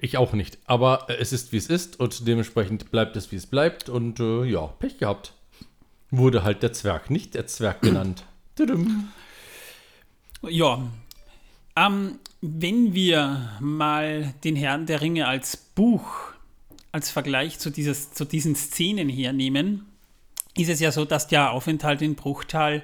Ich 0.00 0.16
auch 0.16 0.32
nicht. 0.32 0.58
Aber 0.66 1.06
äh, 1.08 1.14
es 1.14 1.32
ist, 1.32 1.52
wie 1.52 1.56
es 1.56 1.66
ist 1.66 1.98
und 1.98 2.28
dementsprechend 2.28 2.90
bleibt 2.92 3.16
es, 3.16 3.32
wie 3.32 3.36
es 3.36 3.46
bleibt. 3.46 3.88
Und 3.88 4.20
äh, 4.20 4.44
ja, 4.44 4.66
Pech 4.66 4.98
gehabt. 4.98 5.34
Wurde 6.14 6.44
halt 6.44 6.62
der 6.62 6.74
Zwerg, 6.74 7.10
nicht 7.10 7.34
der 7.34 7.46
Zwerg 7.46 7.80
genannt. 7.82 8.24
Ja, 10.42 10.82
ähm, 11.74 12.18
wenn 12.42 12.92
wir 12.92 13.56
mal 13.60 14.34
den 14.44 14.56
Herrn 14.56 14.86
der 14.86 15.00
Ringe 15.00 15.26
als 15.26 15.56
Buch, 15.56 16.31
als 16.92 17.10
Vergleich 17.10 17.58
zu, 17.58 17.70
dieses, 17.70 18.12
zu 18.12 18.24
diesen 18.24 18.54
Szenen 18.54 19.08
hernehmen, 19.08 19.86
ist 20.56 20.68
es 20.68 20.80
ja 20.80 20.92
so, 20.92 21.04
dass 21.04 21.26
der 21.26 21.52
Aufenthalt 21.52 22.02
in 22.02 22.14
Bruchtal 22.14 22.82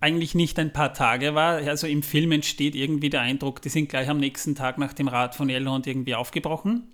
eigentlich 0.00 0.34
nicht 0.34 0.58
ein 0.58 0.72
paar 0.72 0.92
Tage 0.92 1.34
war. 1.34 1.56
Also 1.56 1.86
im 1.86 2.02
Film 2.02 2.32
entsteht 2.32 2.74
irgendwie 2.74 3.10
der 3.10 3.20
Eindruck, 3.20 3.62
die 3.62 3.68
sind 3.68 3.88
gleich 3.88 4.08
am 4.08 4.18
nächsten 4.18 4.54
Tag 4.54 4.78
nach 4.78 4.92
dem 4.92 5.08
Rat 5.08 5.34
von 5.34 5.48
Elrond 5.48 5.86
irgendwie 5.86 6.14
aufgebrochen. 6.14 6.88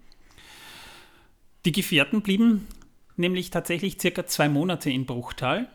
Die 1.64 1.72
Gefährten 1.72 2.22
blieben 2.22 2.66
nämlich 3.16 3.50
tatsächlich 3.50 4.00
circa 4.00 4.26
zwei 4.26 4.48
Monate 4.48 4.90
in 4.90 5.06
Bruchtal. 5.06 5.68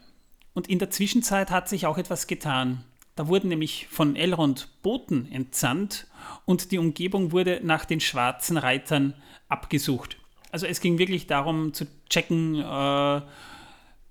Und 0.54 0.68
in 0.68 0.80
der 0.80 0.90
Zwischenzeit 0.90 1.52
hat 1.52 1.70
sich 1.70 1.86
auch 1.86 1.98
etwas 1.98 2.28
getan. 2.28 2.84
Da 3.16 3.28
wurden 3.28 3.50
nämlich 3.50 3.88
von 3.90 4.16
Elrond 4.16 4.70
Boten 4.82 5.32
entsandt 5.32 6.08
und 6.46 6.72
die 6.72 6.78
Umgebung 6.78 7.32
wurde 7.32 7.60
nach 7.64 7.86
den 7.86 8.00
schwarzen 8.00 8.58
Reitern 8.58 9.14
abgesucht. 9.48 10.18
Also 10.52 10.66
es 10.66 10.82
ging 10.82 10.98
wirklich 10.98 11.28
darum 11.28 11.74
zu 11.74 11.86
checken, 12.10 12.56
äh, 12.56 13.22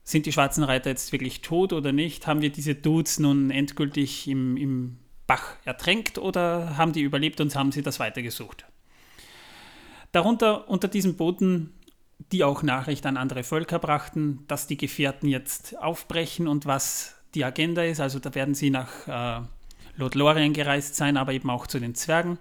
sind 0.04 0.24
die 0.24 0.32
schwarzen 0.32 0.64
Reiter 0.64 0.88
jetzt 0.88 1.12
wirklich 1.12 1.42
tot 1.42 1.72
oder 1.72 1.92
nicht? 1.92 2.26
Haben 2.26 2.40
wir 2.40 2.50
diese 2.50 2.74
Dudes 2.74 3.18
nun 3.18 3.50
endgültig 3.50 4.26
im, 4.26 4.56
im 4.56 4.98
Bach 5.26 5.56
ertränkt 5.64 6.16
oder 6.16 6.78
haben 6.78 6.92
die 6.92 7.02
überlebt 7.02 7.40
und 7.40 7.54
haben 7.54 7.72
sie 7.72 7.82
das 7.82 8.00
weitergesucht? 8.00 8.64
Darunter 10.12 10.68
unter 10.70 10.88
diesen 10.88 11.16
Booten, 11.16 11.74
die 12.32 12.42
auch 12.42 12.62
Nachricht 12.62 13.04
an 13.04 13.18
andere 13.18 13.44
Völker 13.44 13.78
brachten, 13.78 14.44
dass 14.48 14.66
die 14.66 14.78
Gefährten 14.78 15.28
jetzt 15.28 15.78
aufbrechen 15.78 16.48
und 16.48 16.64
was 16.64 17.14
die 17.34 17.44
Agenda 17.44 17.82
ist. 17.82 18.00
Also 18.00 18.18
da 18.18 18.34
werden 18.34 18.54
sie 18.54 18.70
nach 18.70 19.06
äh, 19.06 19.44
Lothlorien 19.96 20.54
gereist 20.54 20.94
sein, 20.94 21.16
aber 21.18 21.32
eben 21.32 21.50
auch 21.50 21.66
zu 21.66 21.78
den 21.78 21.94
Zwergen. 21.94 22.38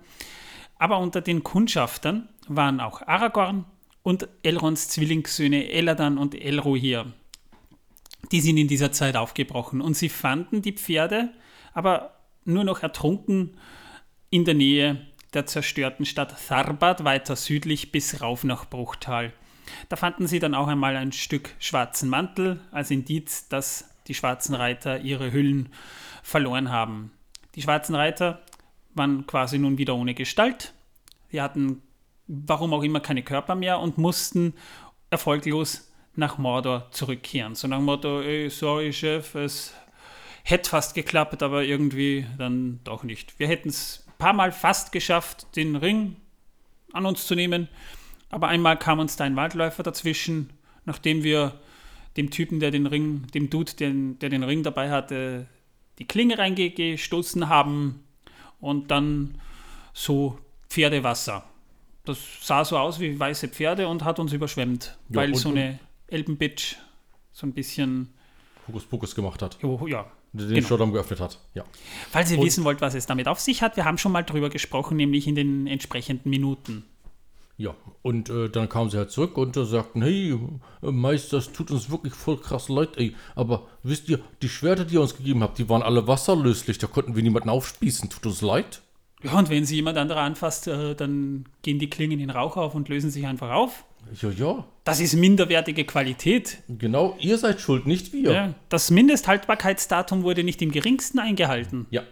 Aber 0.79 0.99
unter 0.99 1.19
den 1.19 1.43
Kundschaftern 1.43 2.29
waren 2.47 2.79
auch 2.79 3.01
Aragorn 3.01 3.65
und 4.07 4.29
Elronds 4.41 4.87
Zwillingssöhne 4.87 5.69
Eladan 5.69 6.17
und 6.17 6.33
Elrohir. 6.33 7.11
Die 8.31 8.39
sind 8.39 8.55
in 8.55 8.69
dieser 8.69 8.93
Zeit 8.93 9.17
aufgebrochen 9.17 9.81
und 9.81 9.95
sie 9.95 10.07
fanden 10.07 10.61
die 10.61 10.71
Pferde, 10.71 11.33
aber 11.73 12.17
nur 12.45 12.63
noch 12.63 12.83
ertrunken 12.83 13.57
in 14.29 14.45
der 14.45 14.53
Nähe 14.53 15.05
der 15.33 15.45
zerstörten 15.45 16.05
Stadt 16.05 16.33
Tharbad, 16.47 17.03
weiter 17.03 17.35
südlich 17.35 17.91
bis 17.91 18.21
rauf 18.21 18.45
nach 18.45 18.69
Bruchtal. 18.69 19.33
Da 19.89 19.97
fanden 19.97 20.25
sie 20.25 20.39
dann 20.39 20.55
auch 20.55 20.69
einmal 20.69 20.95
ein 20.95 21.11
Stück 21.11 21.53
schwarzen 21.59 22.07
Mantel 22.07 22.61
als 22.71 22.91
Indiz, 22.91 23.49
dass 23.49 23.89
die 24.07 24.13
schwarzen 24.13 24.55
Reiter 24.55 25.01
ihre 25.01 25.33
Hüllen 25.33 25.67
verloren 26.23 26.71
haben. 26.71 27.11
Die 27.55 27.61
schwarzen 27.61 27.93
Reiter 27.93 28.41
waren 28.93 29.27
quasi 29.27 29.59
nun 29.59 29.77
wieder 29.77 29.95
ohne 29.95 30.13
Gestalt. 30.13 30.73
Sie 31.29 31.41
hatten 31.41 31.81
warum 32.27 32.73
auch 32.73 32.83
immer 32.83 32.99
keine 32.99 33.23
Körper 33.23 33.55
mehr 33.55 33.79
und 33.79 33.97
mussten 33.97 34.53
erfolglos 35.09 35.91
nach 36.15 36.37
Mordor 36.37 36.87
zurückkehren. 36.91 37.55
So 37.55 37.67
nach 37.67 37.77
dem 37.77 37.85
Motto, 37.85 38.21
ey, 38.21 38.49
sorry 38.49 38.91
Chef, 38.91 39.35
es 39.35 39.73
hätte 40.43 40.69
fast 40.69 40.95
geklappt, 40.95 41.43
aber 41.43 41.63
irgendwie 41.63 42.25
dann 42.37 42.79
doch 42.83 43.03
nicht. 43.03 43.39
Wir 43.39 43.47
hätten 43.47 43.69
es 43.69 44.05
ein 44.07 44.17
paar 44.17 44.33
Mal 44.33 44.51
fast 44.51 44.91
geschafft, 44.91 45.55
den 45.55 45.75
Ring 45.75 46.15
an 46.93 47.05
uns 47.05 47.27
zu 47.27 47.35
nehmen, 47.35 47.67
aber 48.29 48.47
einmal 48.47 48.77
kam 48.77 48.99
uns 48.99 49.15
da 49.15 49.23
ein 49.23 49.35
Waldläufer 49.35 49.83
dazwischen, 49.83 50.51
nachdem 50.85 51.23
wir 51.23 51.59
dem 52.17 52.31
Typen, 52.31 52.59
der 52.59 52.71
den 52.71 52.87
Ring, 52.87 53.27
dem 53.33 53.49
Dude, 53.49 53.73
den, 53.73 54.17
der 54.19 54.29
den 54.29 54.43
Ring 54.43 54.63
dabei 54.63 54.89
hatte, 54.89 55.47
die 55.99 56.05
Klinge 56.05 56.37
reingestoßen 56.37 57.47
haben 57.47 58.03
und 58.59 58.89
dann 58.91 59.39
so 59.93 60.39
Pferdewasser. 60.69 61.43
Das 62.07 62.17
sah 62.41 62.63
so 62.65 62.77
aus 62.77 62.99
wie 62.99 63.19
weiße 63.19 63.49
Pferde 63.49 63.87
und 63.87 64.03
hat 64.03 64.19
uns 64.19 64.31
überschwemmt, 64.33 64.97
Ja, 65.09 65.17
weil 65.17 65.31
und- 65.33 65.37
so 65.37 65.49
eine 65.49 65.77
Elbenbitch 66.07 66.77
so 67.33 67.45
ein 67.45 67.53
bisschen, 67.53 68.13
Hokus 68.67 68.85
Pokus 68.85 69.13
gemacht 69.15 69.41
hat. 69.41 69.57
jo, 69.61 69.85
ja. 69.87 70.05
Den 70.33 70.49
Genau. 70.49 70.65
Staudamm 70.65 70.91
geöffnet 70.93 71.19
hat. 71.19 71.39
Ja. 71.53 71.63
Falls 72.11 72.31
ihr 72.31 72.37
Und- 72.39 72.45
wissen 72.45 72.63
wollt, 72.63 72.81
was 72.81 72.93
es 72.95 73.05
damit 73.05 73.27
auf 73.27 73.39
sich 73.39 73.61
hat, 73.61 73.75
wir 73.77 73.85
haben 73.85 73.97
schon 73.97 74.11
mal 74.11 74.23
drüber 74.23 74.49
gesprochen, 74.49 74.97
nämlich 74.97 75.25
in 75.27 75.35
den 75.35 75.67
entsprechenden 75.67 76.29
Minuten. 76.29 76.83
Ja, 77.59 77.73
und 78.03 78.29
äh, 78.29 78.49
dann 78.49 78.69
kamen 78.69 78.89
sie 78.91 78.97
halt 78.97 79.09
zurück 79.09 79.35
und 79.37 79.57
äh, 79.57 79.65
sagten, 79.65 80.03
hey, 80.03 80.37
äh, 80.83 80.91
Meister, 80.91 81.37
es 81.37 81.51
tut 81.51 81.71
uns 81.71 81.89
wirklich 81.89 82.13
voll 82.13 82.37
krass 82.39 82.69
leid, 82.69 82.97
ey. 82.97 83.15
Aber 83.35 83.67
wisst 83.83 84.09
ihr, 84.09 84.19
die 84.43 84.49
Schwerter, 84.49 84.85
die 84.85 84.93
ihr 84.95 85.01
uns 85.01 85.15
gegeben 85.17 85.41
habt, 85.41 85.57
die 85.57 85.67
waren 85.67 85.81
alle 85.81 86.05
wasserlöslich, 86.07 86.77
da 86.77 86.85
konnten 86.87 87.15
wir 87.15 87.23
niemanden 87.23 87.49
aufspießen. 87.49 88.09
Tut 88.11 88.25
uns 88.27 88.41
leid. 88.41 88.81
Ja, 89.23 89.33
und 89.37 89.49
wenn 89.49 89.65
sie 89.65 89.75
jemand 89.75 89.97
anderer 89.97 90.21
anfasst, 90.21 90.67
äh, 90.67 90.93
dann 90.95 91.45
gehen 91.63 91.79
die 91.79 91.89
Klingen 91.89 92.19
in 92.19 92.29
Rauch 92.29 92.55
auf 92.55 92.75
und 92.75 92.87
lösen 92.89 93.09
sich 93.09 93.25
einfach 93.25 93.51
auf. 93.51 93.83
Ja, 94.21 94.29
ja. 94.29 94.65
Das 94.83 94.99
ist 94.99 95.15
minderwertige 95.15 95.83
Qualität. 95.85 96.59
Genau, 96.69 97.17
ihr 97.19 97.37
seid 97.37 97.59
schuld, 97.59 97.87
nicht 97.87 98.13
wir. 98.13 98.31
Ja. 98.31 98.53
Das 98.69 98.89
Mindesthaltbarkeitsdatum 98.91 100.23
wurde 100.23 100.43
nicht 100.43 100.61
im 100.61 100.71
geringsten 100.71 101.19
eingehalten. 101.19 101.87
Ja. 101.89 102.03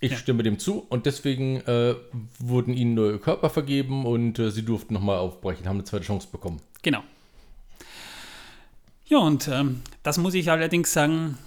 Ich 0.00 0.12
Ja. 0.12 0.18
stimme 0.18 0.42
dem 0.42 0.58
zu 0.58 0.84
und 0.88 1.06
deswegen 1.06 1.60
äh, 1.62 1.94
wurden 2.38 2.74
ihnen 2.74 2.94
neue 2.94 3.18
Körper 3.18 3.50
vergeben 3.50 4.04
und 4.04 4.38
äh, 4.38 4.50
sie 4.50 4.64
durften 4.64 4.94
nochmal 4.94 5.18
aufbrechen, 5.18 5.66
haben 5.66 5.76
eine 5.76 5.84
zweite 5.84 6.04
Chance 6.04 6.28
bekommen. 6.30 6.60
Genau. 6.82 7.02
Ja, 9.06 9.18
und 9.18 9.48
ähm, 9.48 9.82
das 10.02 10.18
muss 10.18 10.34
ich 10.34 10.50
allerdings 10.50 10.92
sagen, 10.92 11.38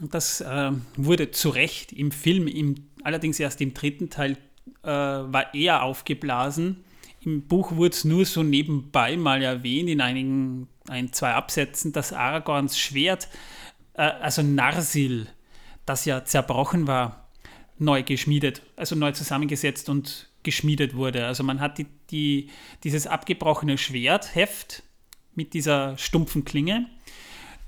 das 0.00 0.40
äh, 0.40 0.72
wurde 0.96 1.30
zu 1.30 1.50
Recht 1.50 1.92
im 1.92 2.10
Film, 2.10 2.46
im, 2.48 2.74
allerdings 3.04 3.38
erst 3.38 3.60
im 3.60 3.74
dritten 3.74 4.10
Teil, 4.10 4.36
äh, 4.82 4.88
war 4.88 5.54
eher 5.54 5.82
aufgeblasen. 5.82 6.84
Im 7.22 7.42
Buch 7.46 7.72
wurde 7.72 7.94
es 7.94 8.04
nur 8.04 8.24
so 8.24 8.42
nebenbei 8.42 9.16
mal 9.16 9.42
erwähnt, 9.42 9.90
in 9.90 10.00
einigen, 10.00 10.68
ein, 10.88 11.12
zwei 11.12 11.34
Absätzen, 11.34 11.92
dass 11.92 12.12
Aragorns 12.12 12.78
Schwert, 12.78 13.28
äh, 13.94 14.02
also 14.02 14.42
Narsil, 14.42 15.26
das 15.84 16.04
ja 16.04 16.24
zerbrochen 16.24 16.86
war, 16.86 17.28
neu 17.78 18.02
geschmiedet, 18.02 18.62
also 18.76 18.94
neu 18.96 19.12
zusammengesetzt 19.12 19.88
und 19.88 20.28
geschmiedet 20.42 20.94
wurde. 20.94 21.26
Also 21.26 21.42
man 21.42 21.60
hat 21.60 21.78
die, 21.78 21.86
die, 22.10 22.50
dieses 22.84 23.06
abgebrochene 23.06 23.76
Schwertheft 23.76 24.82
mit 25.34 25.54
dieser 25.54 25.96
stumpfen 25.98 26.44
Klinge. 26.44 26.86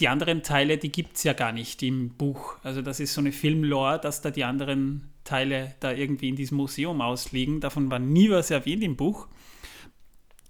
Die 0.01 0.09
anderen 0.09 0.43
Teile, 0.43 0.79
die 0.79 0.91
gibt 0.91 1.17
es 1.17 1.25
ja 1.25 1.33
gar 1.33 1.53
nicht 1.53 1.83
im 1.83 2.11
Buch. 2.11 2.57
Also 2.63 2.83
das 2.83 3.01
ist 3.01 3.15
so 3.15 3.21
eine 3.21 3.33
Filmlore, 3.33 4.01
dass 4.01 4.21
da 4.21 4.31
die 4.31 4.45
anderen 4.45 5.12
Teile 5.25 5.75
da 5.81 5.93
irgendwie 5.93 6.29
in 6.29 6.37
diesem 6.37 6.57
Museum 6.57 7.01
ausliegen. 7.01 7.61
Davon 7.61 7.91
war 7.91 7.99
nie 7.99 8.31
was 8.31 8.51
erwähnt 8.51 8.83
im 8.83 8.97
Buch. 8.97 9.29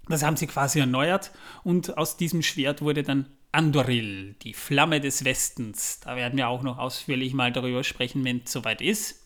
Das 0.08 0.22
haben 0.22 0.36
sie 0.36 0.46
quasi 0.46 0.80
erneuert 0.80 1.30
und 1.62 1.96
aus 1.96 2.16
diesem 2.16 2.42
Schwert 2.42 2.82
wurde 2.82 3.02
dann 3.02 3.26
Andoril, 3.52 4.34
die 4.42 4.54
Flamme 4.54 5.00
des 5.00 5.24
Westens. 5.24 6.00
Da 6.00 6.16
werden 6.16 6.38
wir 6.38 6.48
auch 6.48 6.62
noch 6.62 6.78
ausführlich 6.78 7.34
mal 7.34 7.52
darüber 7.52 7.84
sprechen, 7.84 8.24
wenn 8.24 8.42
es 8.44 8.52
soweit 8.52 8.80
ist. 8.80 9.20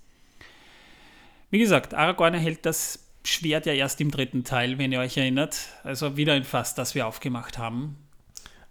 Wie 1.51 1.61
gesagt, 1.61 1.95
Aragorn 1.95 2.35
erhält 2.35 2.67
das 2.67 3.07
Schwert 3.25 3.67
ja 3.67 3.73
erst 3.73 4.01
im 4.01 4.11
dritten 4.11 4.45
Teil, 4.45 4.79
wenn 4.79 4.93
ihr 4.93 5.01
euch 5.01 5.17
erinnert. 5.17 5.69
Also 5.85 6.17
wieder 6.17 6.33
ein 6.33 6.45
Fass, 6.45 6.75
das 6.75 6.95
wir 6.95 7.07
aufgemacht 7.07 7.57
haben. 7.57 7.97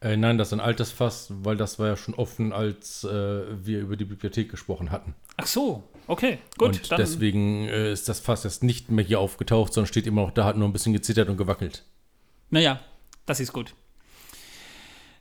Äh, 0.02 0.18
nein, 0.18 0.38
das 0.38 0.50
ist 0.50 0.54
ein 0.54 0.60
altes 0.60 0.92
Fass, 0.92 1.28
weil 1.30 1.58
das 1.58 1.80
war 1.80 1.88
ja 1.88 1.96
schon 1.96 2.14
offen, 2.16 2.52
als 2.54 3.04
äh, 3.06 3.10
wir 3.66 3.80
über 3.80 3.96
die 3.96 4.06
Bibliothek 4.06 4.52
gesprochen 4.52 4.92
hatten. 4.92 5.16
Ach 5.38 5.48
so, 5.48 5.84
okay, 6.08 6.40
gut. 6.58 6.68
und 6.68 6.92
deswegen 6.98 7.68
äh, 7.68 7.92
ist 7.92 8.08
das 8.10 8.20
Fass 8.20 8.44
jetzt 8.44 8.64
nicht 8.64 8.90
mehr 8.90 9.06
hier 9.06 9.20
aufgetaucht, 9.20 9.74
sondern 9.74 9.88
steht 9.88 10.08
immer 10.08 10.22
noch 10.24 10.32
da, 10.32 10.46
hat 10.46 10.58
nur 10.58 10.68
ein 10.68 10.74
bisschen 10.74 10.94
gezittert 10.94 11.30
und 11.30 11.38
gewackelt. 11.38 11.84
Naja, 12.50 12.80
das 13.26 13.40
ist 13.40 13.54
gut. 13.54 13.74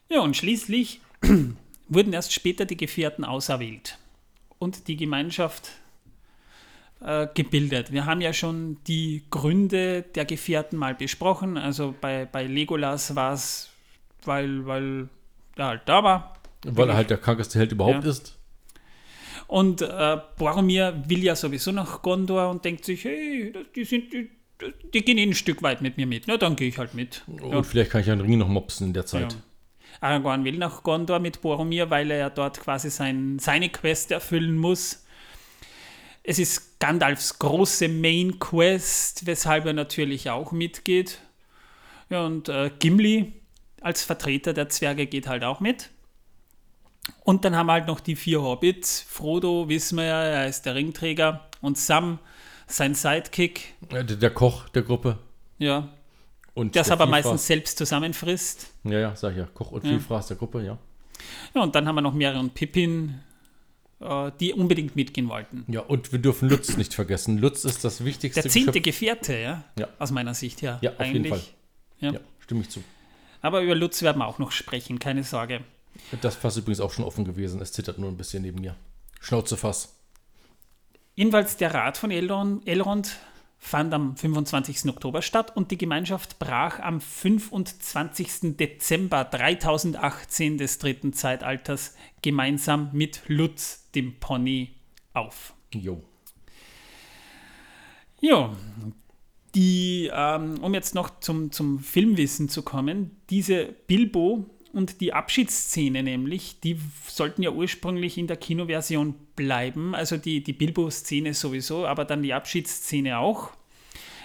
Ja, 0.09 0.21
und 0.21 0.37
schließlich 0.37 1.01
wurden 1.89 2.13
erst 2.13 2.33
später 2.33 2.65
die 2.67 2.77
Gefährten 2.77 3.25
auserwählt 3.25 3.99
und 4.59 4.89
die 4.89 4.97
Gemeinschaft 4.97 5.71
äh, 7.01 7.27
gebildet. 7.35 7.93
Wir 7.93 8.07
haben 8.07 8.21
ja 8.21 8.33
schon 8.33 8.79
die 8.87 9.25
Gründe 9.31 10.03
der 10.03 10.25
Gefährten 10.25 10.79
mal 10.79 10.95
besprochen. 10.95 11.57
Also 11.57 11.95
bei, 12.01 12.27
bei 12.27 12.45
Legolas 12.45 13.15
war 13.15 13.35
es, 13.35 13.71
weil, 14.25 14.67
weil 14.67 15.09
er 15.57 15.67
halt 15.67 15.83
da 15.87 16.03
war. 16.03 16.35
Weil 16.65 16.89
er 16.89 16.97
halt 16.97 17.11
der 17.11 17.19
krankeste 17.19 17.59
Held 17.59 17.73
überhaupt 17.73 18.05
Ja. 18.05 18.11
ist. 18.11 18.39
Und 19.55 19.83
äh, 19.83 20.17
Boromir 20.37 21.05
will 21.07 21.23
ja 21.23 21.37
sowieso 21.37 21.71
nach 21.71 22.03
Gondor 22.03 22.51
und 22.51 22.65
denkt 22.65 22.85
sich, 22.85 23.05
hey, 23.05 23.53
die 23.77 23.85
sind, 23.85 24.13
die, 24.13 24.29
die 24.93 25.05
gehen 25.05 25.17
eh 25.17 25.23
ein 25.23 25.33
Stück 25.33 25.63
weit 25.63 25.81
mit 25.81 25.97
mir 25.97 26.09
mit. 26.09 26.25
Na, 26.27 26.37
dann 26.37 26.57
gehe 26.57 26.67
ich 26.67 26.77
halt 26.77 26.95
mit. 26.95 27.23
Ja. 27.29 27.59
Und 27.59 27.65
vielleicht 27.65 27.93
kann 27.93 28.01
ich 28.01 28.11
einen 28.11 28.23
Ring 28.23 28.37
noch 28.37 28.49
mopsen 28.49 28.89
in 28.89 28.93
der 28.95 29.07
Zeit. 29.07 29.33
Ja. 29.33 29.39
Aragorn 30.01 30.45
will 30.45 30.59
nach 30.59 30.83
Gondor 30.83 31.21
mit 31.21 31.41
Boromir, 31.41 31.89
weil 31.89 32.11
er 32.11 32.17
ja 32.19 32.31
dort 32.31 32.59
quasi 32.59 32.91
sein, 32.91 33.39
seine 33.39 33.69
Quest 33.69 34.11
erfüllen 34.11 34.59
muss. 34.59 35.05
Es 36.25 36.41
ist 36.41 36.81
Gandalfs 36.81 37.39
große 37.39 37.87
Main 37.87 38.41
Quest, 38.41 39.25
weshalb 39.25 39.67
er 39.67 39.73
natürlich 39.73 40.31
auch 40.31 40.51
mitgeht. 40.51 41.21
Ja, 42.11 42.27
und 42.27 42.49
äh, 42.49 42.73
Gimli 42.81 43.35
als 43.81 44.03
Vertreter 44.03 44.53
der 44.53 44.69
Zwerge 44.69 45.07
geht 45.07 45.29
halt 45.29 45.45
auch 45.45 45.61
mit. 45.61 45.91
Und 47.23 47.45
dann 47.45 47.55
haben 47.57 47.67
wir 47.67 47.73
halt 47.75 47.87
noch 47.87 48.01
die 48.01 48.17
vier 48.17 48.43
Hobbits. 48.43 49.01
Frodo, 49.09 49.69
wissen 49.69 49.97
wir 49.97 50.05
ja, 50.05 50.23
er 50.25 50.49
ist 50.49 50.63
der 50.67 50.75
Ringträger. 50.75 51.49
Und 51.61 51.79
Sam, 51.79 52.19
sein 52.67 52.95
Sidekick, 52.95 53.75
Äh, 53.91 54.05
Der, 54.05 54.31
Koch 54.31 54.69
der 54.71 54.83
Gruppe. 54.83 55.19
ja, 55.59 55.89
Und 56.55 56.75
der 56.75 56.91
aber 56.91 57.05
Vielfraß- 57.05 57.09
meistens 57.09 57.47
selbst 57.47 57.79
zusammenfrisst. 57.79 58.73
Ja, 58.85 58.99
ja, 58.99 59.17
sag 59.17 59.33
ich 59.33 59.39
ja. 59.39 59.49
Koch 59.53 59.71
und 59.73 59.85
Ja. 59.85 59.91
Vielfraß 59.91 60.29
der 60.29 60.37
Gruppe, 60.37 60.63
ja. 60.65 60.79
Ja, 61.55 61.63
und 61.63 61.75
dann 61.75 61.87
haben 61.89 61.95
wir 61.95 62.03
noch 62.03 62.15
Merry 62.15 62.39
und 62.39 62.55
Pippin, 62.55 63.21
äh, 64.01 64.31
die 64.41 64.53
unbedingt 64.53 64.95
mitgehen 64.97 65.29
wollten. 65.29 65.65
Ja, 65.69 65.81
und 65.81 66.13
wir 66.13 66.19
dürfen 66.19 66.49
Lutz 66.49 66.77
nicht 66.77 66.93
vergessen. 66.95 67.39
Lutz 67.39 67.65
ist 67.65 67.85
das 67.85 68.05
wichtigste 68.05 68.43
Der 68.43 68.51
zehnte 68.51 68.73
Geschöpf- 68.81 68.85
Gefährte, 68.85 69.37
ja? 69.39 69.65
Ja. 69.79 69.89
Aus 69.99 70.11
meiner 70.11 70.35
Sicht, 70.35 70.61
ja. 70.63 70.79
Ja, 70.83 70.93
auf 70.99 71.07
jeden 71.07 71.25
Fall. 71.27 71.41
Ja. 72.01 72.13
Ja, 72.13 72.21
stimme 72.41 72.61
ich 72.63 72.71
zu. 72.71 72.83
Aber 73.41 73.61
über 73.63 73.75
Lutz 73.75 74.03
werden 74.03 74.19
wir 74.19 74.27
auch 74.27 74.39
noch 74.39 74.53
sprechen, 74.53 74.99
keine 74.99 75.23
Sorge. 75.25 75.61
Das 76.21 76.37
Fass 76.37 76.57
übrigens 76.57 76.81
auch 76.81 76.93
schon 76.93 77.05
offen 77.05 77.25
gewesen. 77.25 77.61
Es 77.61 77.73
zittert 77.73 77.99
nur 77.99 78.11
ein 78.11 78.17
bisschen 78.17 78.43
neben 78.43 78.61
mir. 78.61 78.77
Schnauzefass. 79.21 79.95
Jedenfalls 81.15 81.57
der 81.57 81.73
Rat 81.73 81.97
von 81.97 82.11
Elrond, 82.11 82.67
Elrond 82.67 83.17
fand 83.59 83.95
am 83.95 84.17
25. 84.17 84.91
Oktober 84.91 85.23
statt 85.23 85.57
und 85.57 85.71
die 85.71 85.79
Gemeinschaft 85.79 86.39
brach 86.39 86.81
am 86.81 87.01
25. 87.01 88.57
Dezember 88.57 89.25
3018 89.25 90.59
des 90.59 90.79
dritten 90.79 91.13
Zeitalters 91.13 91.95
gemeinsam 92.21 92.91
mit 92.93 93.23
Lutz, 93.27 93.91
dem 93.95 94.19
Pony, 94.21 94.75
auf. 95.15 95.55
Jo. 95.73 96.03
Ja, 98.21 98.53
die, 99.55 100.11
ähm, 100.13 100.59
um 100.61 100.75
jetzt 100.75 100.95
noch 100.95 101.21
zum, 101.21 101.53
zum 101.53 101.79
Filmwissen 101.79 102.49
zu 102.49 102.63
kommen, 102.63 103.17
diese 103.31 103.67
Bilbo 103.87 104.47
und 104.75 105.01
die 105.01 105.13
Abschiedsszene 105.13 106.03
nämlich, 106.03 106.61
die 106.61 106.79
sollten 107.07 107.43
ja 107.43 107.51
ursprünglich 107.51 108.19
in 108.19 108.27
der 108.27 108.37
Kinoversion 108.37 109.15
bleiben, 109.37 109.95
also 109.95 110.17
die, 110.17 110.43
die 110.43 110.53
Bilbo-Szene 110.53 111.33
sowieso, 111.33 111.87
aber 111.87 112.05
dann 112.05 112.23
die 112.23 112.35
Abschiedsszene 112.35 113.19
auch. 113.19 113.53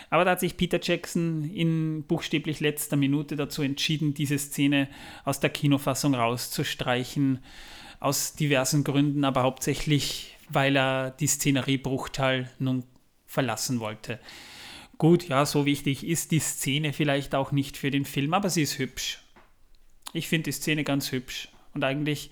Aber 0.09 0.25
da 0.25 0.31
hat 0.31 0.39
sich 0.39 0.57
Peter 0.57 0.79
Jackson 0.81 1.43
in 1.53 2.03
buchstäblich 2.07 2.59
letzter 2.61 2.97
Minute 2.97 3.35
dazu 3.35 3.61
entschieden, 3.61 4.15
diese 4.15 4.39
Szene 4.39 4.89
aus 5.23 5.39
der 5.39 5.51
Kinofassung 5.51 6.15
rauszustreichen, 6.15 7.39
aus 7.99 8.33
diversen 8.33 8.83
Gründen, 8.83 9.23
aber 9.23 9.43
hauptsächlich, 9.43 10.35
weil 10.49 10.75
er 10.75 11.11
die 11.11 11.27
Szenerie 11.27 11.77
Bruchtal 11.77 12.49
nun 12.57 12.83
verlassen 13.27 13.79
wollte. 13.79 14.19
Gut, 14.97 15.29
ja, 15.29 15.45
so 15.45 15.65
wichtig 15.65 16.05
ist 16.05 16.31
die 16.31 16.39
Szene 16.39 16.91
vielleicht 16.91 17.35
auch 17.35 17.51
nicht 17.51 17.77
für 17.77 17.91
den 17.91 18.03
Film, 18.03 18.33
aber 18.33 18.49
sie 18.49 18.63
ist 18.63 18.79
hübsch. 18.79 19.19
Ich 20.13 20.27
finde 20.27 20.45
die 20.45 20.51
Szene 20.51 20.83
ganz 20.83 21.11
hübsch. 21.11 21.49
Und 21.73 21.83
eigentlich 21.83 22.31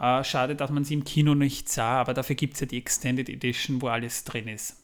äh, 0.00 0.22
schade, 0.24 0.56
dass 0.56 0.70
man 0.70 0.84
sie 0.84 0.94
im 0.94 1.04
Kino 1.04 1.34
nicht 1.34 1.68
sah, 1.68 2.00
aber 2.00 2.14
dafür 2.14 2.36
gibt 2.36 2.54
es 2.54 2.60
ja 2.60 2.66
die 2.66 2.78
Extended 2.78 3.28
Edition, 3.28 3.80
wo 3.80 3.88
alles 3.88 4.24
drin 4.24 4.48
ist. 4.48 4.80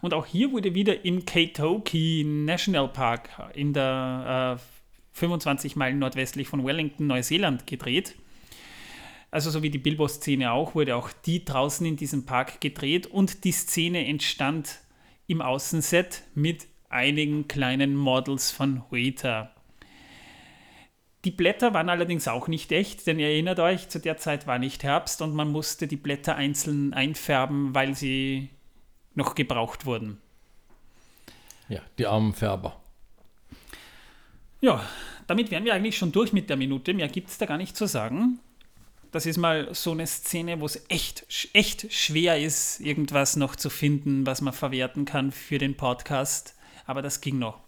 Und 0.00 0.14
auch 0.14 0.24
hier 0.24 0.52
wurde 0.52 0.74
wieder 0.74 1.04
im 1.04 1.26
Katoki 1.26 2.24
National 2.24 2.88
Park 2.88 3.28
in 3.54 3.74
der 3.74 4.58
äh, 4.58 5.18
25 5.18 5.76
Meilen 5.76 5.98
nordwestlich 5.98 6.48
von 6.48 6.64
Wellington, 6.64 7.06
Neuseeland 7.06 7.66
gedreht. 7.66 8.14
Also 9.30 9.50
so 9.50 9.62
wie 9.62 9.70
die 9.70 9.78
Bilbo-Szene 9.78 10.50
auch, 10.52 10.74
wurde 10.74 10.96
auch 10.96 11.10
die 11.26 11.44
draußen 11.44 11.86
in 11.86 11.96
diesem 11.96 12.24
Park 12.24 12.60
gedreht 12.60 13.06
und 13.06 13.44
die 13.44 13.52
Szene 13.52 14.06
entstand 14.06 14.80
im 15.26 15.40
Außenset 15.40 16.22
mit 16.34 16.66
einigen 16.88 17.46
kleinen 17.46 17.94
Models 17.94 18.50
von 18.50 18.90
Hueta. 18.90 19.54
Die 21.24 21.30
Blätter 21.30 21.74
waren 21.74 21.90
allerdings 21.90 22.28
auch 22.28 22.48
nicht 22.48 22.72
echt, 22.72 23.06
denn 23.06 23.18
ihr 23.18 23.28
erinnert 23.28 23.58
euch, 23.58 23.88
zu 23.90 23.98
der 23.98 24.16
Zeit 24.16 24.46
war 24.46 24.58
nicht 24.58 24.82
Herbst 24.82 25.20
und 25.20 25.34
man 25.34 25.52
musste 25.52 25.86
die 25.86 25.96
Blätter 25.96 26.34
einzeln 26.36 26.94
einfärben, 26.94 27.74
weil 27.74 27.94
sie 27.94 28.48
noch 29.14 29.34
gebraucht 29.34 29.84
wurden. 29.84 30.18
Ja, 31.68 31.80
die 31.98 32.06
armen 32.06 32.32
Färber. 32.32 32.80
Ja, 34.62 34.82
damit 35.26 35.50
wären 35.50 35.64
wir 35.64 35.74
eigentlich 35.74 35.98
schon 35.98 36.12
durch 36.12 36.32
mit 36.32 36.48
der 36.48 36.56
Minute. 36.56 36.94
Mehr 36.94 37.08
gibt 37.08 37.28
es 37.28 37.38
da 37.38 37.46
gar 37.46 37.58
nicht 37.58 37.76
zu 37.76 37.86
sagen. 37.86 38.40
Das 39.12 39.26
ist 39.26 39.36
mal 39.36 39.74
so 39.74 39.92
eine 39.92 40.06
Szene, 40.06 40.60
wo 40.60 40.66
es 40.66 40.84
echt, 40.88 41.26
echt 41.52 41.92
schwer 41.92 42.40
ist, 42.40 42.80
irgendwas 42.80 43.36
noch 43.36 43.56
zu 43.56 43.68
finden, 43.68 44.24
was 44.24 44.40
man 44.40 44.52
verwerten 44.52 45.04
kann 45.04 45.32
für 45.32 45.58
den 45.58 45.76
Podcast. 45.76 46.54
Aber 46.86 47.02
das 47.02 47.20
ging 47.20 47.38
noch. 47.38 47.58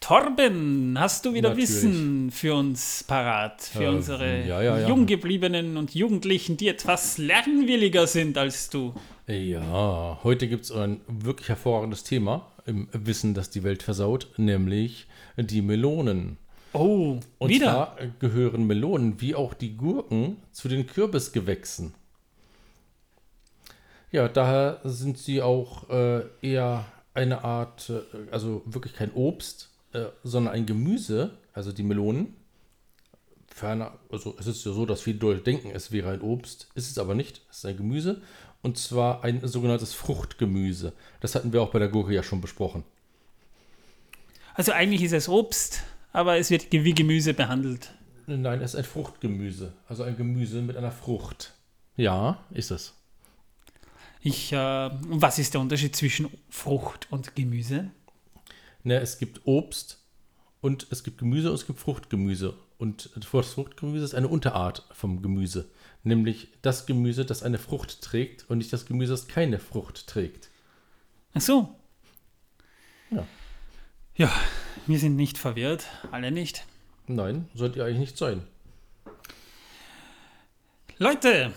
Torben, 0.00 0.96
hast 0.98 1.24
du 1.24 1.32
wieder 1.32 1.50
Natürlich. 1.50 1.70
Wissen 1.70 2.30
für 2.30 2.54
uns 2.54 3.04
parat? 3.04 3.62
Für 3.62 3.84
Äh, 3.84 3.88
unsere 3.88 4.40
ja, 4.46 4.60
ja, 4.60 4.78
ja. 4.80 4.88
Junggebliebenen 4.88 5.76
und 5.78 5.94
Jugendlichen, 5.94 6.58
die 6.58 6.68
etwas 6.68 7.16
lernwilliger 7.16 8.06
sind 8.06 8.36
als 8.36 8.68
du. 8.68 8.94
Ja, 9.26 10.20
heute 10.22 10.46
gibt 10.46 10.64
es 10.64 10.72
ein 10.72 11.00
wirklich 11.08 11.48
hervorragendes 11.48 12.04
Thema 12.04 12.52
im 12.66 12.88
Wissen, 12.92 13.32
das 13.32 13.48
die 13.48 13.62
Welt 13.62 13.82
versaut, 13.82 14.28
nämlich 14.36 15.06
die 15.38 15.62
Melonen. 15.62 16.36
Oh, 16.74 17.20
Und 17.38 17.48
wieder? 17.48 17.66
zwar 17.66 17.96
gehören 18.18 18.66
Melonen 18.66 19.20
wie 19.22 19.34
auch 19.34 19.54
die 19.54 19.76
Gurken 19.76 20.36
zu 20.52 20.68
den 20.68 20.86
Kürbisgewächsen. 20.86 21.94
Ja, 24.12 24.28
daher 24.28 24.80
sind 24.84 25.16
sie 25.18 25.40
auch 25.40 25.88
äh, 25.88 26.22
eher 26.42 26.84
eine 27.14 27.42
Art, 27.44 27.90
äh, 27.90 28.30
also 28.32 28.62
wirklich 28.66 28.94
kein 28.94 29.12
Obst, 29.12 29.70
äh, 29.94 30.10
sondern 30.24 30.54
ein 30.54 30.66
Gemüse, 30.66 31.38
also 31.52 31.72
die 31.72 31.84
Melonen. 31.84 32.34
Ferner, 33.46 33.96
also 34.10 34.34
es 34.38 34.48
ist 34.48 34.64
ja 34.66 34.72
so, 34.72 34.84
dass 34.84 35.00
viele 35.02 35.18
Leute 35.20 35.40
denken, 35.40 35.70
es 35.72 35.92
wäre 35.92 36.10
ein 36.10 36.20
Obst, 36.20 36.68
ist 36.74 36.90
es 36.90 36.98
aber 36.98 37.14
nicht, 37.14 37.42
es 37.48 37.58
ist 37.58 37.66
ein 37.66 37.76
Gemüse. 37.76 38.20
Und 38.62 38.76
zwar 38.76 39.22
ein 39.22 39.46
sogenanntes 39.46 39.94
Fruchtgemüse. 39.94 40.94
Das 41.20 41.34
hatten 41.34 41.52
wir 41.52 41.62
auch 41.62 41.70
bei 41.70 41.78
der 41.78 41.88
Gurke 41.88 42.12
ja 42.12 42.22
schon 42.22 42.40
besprochen. 42.40 42.82
Also 44.54 44.72
eigentlich 44.72 45.02
ist 45.02 45.12
es 45.12 45.28
Obst, 45.28 45.82
aber 46.12 46.38
es 46.38 46.50
wird 46.50 46.72
wie 46.72 46.94
Gemüse 46.94 47.34
behandelt. 47.34 47.92
Nein, 48.26 48.62
es 48.62 48.72
ist 48.72 48.80
ein 48.80 48.84
Fruchtgemüse. 48.84 49.74
Also 49.86 50.02
ein 50.02 50.16
Gemüse 50.16 50.62
mit 50.62 50.76
einer 50.76 50.90
Frucht. 50.90 51.52
Ja, 51.96 52.38
ist 52.50 52.70
es. 52.70 52.94
Ich, 54.22 54.52
äh, 54.52 54.56
was 54.56 55.38
ist 55.38 55.54
der 55.54 55.60
Unterschied 55.60 55.94
zwischen 55.94 56.30
Frucht 56.48 57.06
und 57.10 57.36
Gemüse? 57.36 57.90
Ne, 58.84 59.00
es 59.00 59.18
gibt 59.18 59.46
Obst 59.46 59.98
und 60.60 60.86
es 60.90 61.02
gibt 61.02 61.18
Gemüse 61.18 61.48
und 61.48 61.54
es 61.54 61.66
gibt 61.66 61.78
Fruchtgemüse. 61.78 62.54
Und 62.78 63.10
das 63.16 63.24
Fruchtgemüse 63.24 64.04
ist 64.04 64.14
eine 64.14 64.28
Unterart 64.28 64.84
vom 64.92 65.22
Gemüse. 65.22 65.68
Nämlich 66.02 66.48
das 66.60 66.84
Gemüse, 66.84 67.24
das 67.24 67.42
eine 67.42 67.58
Frucht 67.58 68.02
trägt 68.02 68.48
und 68.50 68.58
nicht 68.58 68.72
das 68.72 68.84
Gemüse, 68.84 69.12
das 69.12 69.26
keine 69.26 69.58
Frucht 69.58 70.06
trägt. 70.06 70.50
Ach 71.32 71.40
so. 71.40 71.74
Ja. 73.10 73.26
Ja, 74.16 74.32
wir 74.86 74.98
sind 74.98 75.16
nicht 75.16 75.38
verwirrt, 75.38 75.86
alle 76.12 76.30
nicht. 76.30 76.66
Nein, 77.06 77.48
sollte 77.54 77.78
ja 77.78 77.86
eigentlich 77.86 77.98
nicht 77.98 78.18
sein. 78.18 78.42
Leute, 80.98 81.52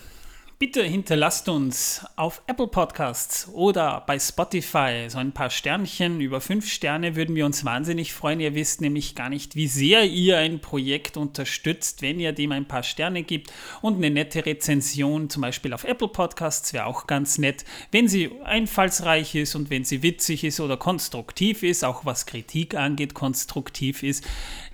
bitte 0.59 0.83
hinterlasst 0.83 1.49
uns 1.49 2.03
auf 2.15 2.41
Apple 2.47 2.67
Podcasts 2.67 3.47
oder 3.53 4.03
bei 4.07 4.17
Spotify 4.17 5.05
so 5.07 5.19
ein 5.19 5.31
paar 5.31 5.51
Sternchen. 5.51 6.19
Über 6.19 6.41
fünf 6.41 6.67
Sterne 6.67 7.15
würden 7.15 7.35
wir 7.35 7.45
uns 7.45 7.63
wahnsinnig 7.63 8.11
freuen. 8.13 8.39
Ihr 8.39 8.55
wisst 8.55 8.81
nämlich 8.81 9.13
gar 9.13 9.29
nicht, 9.29 9.55
wie 9.55 9.67
sehr 9.67 10.03
ihr 10.05 10.39
ein 10.39 10.59
Projekt 10.59 11.15
unterstützt, 11.15 12.01
wenn 12.01 12.19
ihr 12.19 12.31
dem 12.31 12.51
ein 12.51 12.67
paar 12.67 12.81
Sterne 12.81 13.21
gibt. 13.21 13.53
Und 13.81 13.97
eine 13.97 14.09
nette 14.09 14.47
Rezension, 14.47 15.29
zum 15.29 15.41
Beispiel 15.41 15.73
auf 15.73 15.83
Apple 15.83 16.07
Podcasts, 16.07 16.73
wäre 16.73 16.87
auch 16.87 17.05
ganz 17.05 17.37
nett. 17.37 17.63
Wenn 17.91 18.07
sie 18.07 18.31
einfallsreich 18.43 19.35
ist 19.35 19.53
und 19.53 19.69
wenn 19.69 19.83
sie 19.83 20.01
witzig 20.01 20.43
ist 20.43 20.59
oder 20.59 20.77
konstruktiv 20.77 21.61
ist, 21.61 21.85
auch 21.85 22.03
was 22.03 22.25
Kritik 22.25 22.73
angeht, 22.73 23.13
konstruktiv 23.13 24.01
ist, 24.01 24.27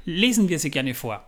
lesen 0.05 0.47
wir 0.47 0.59
sie 0.59 0.71
gerne 0.71 0.93
vor. 0.93 1.27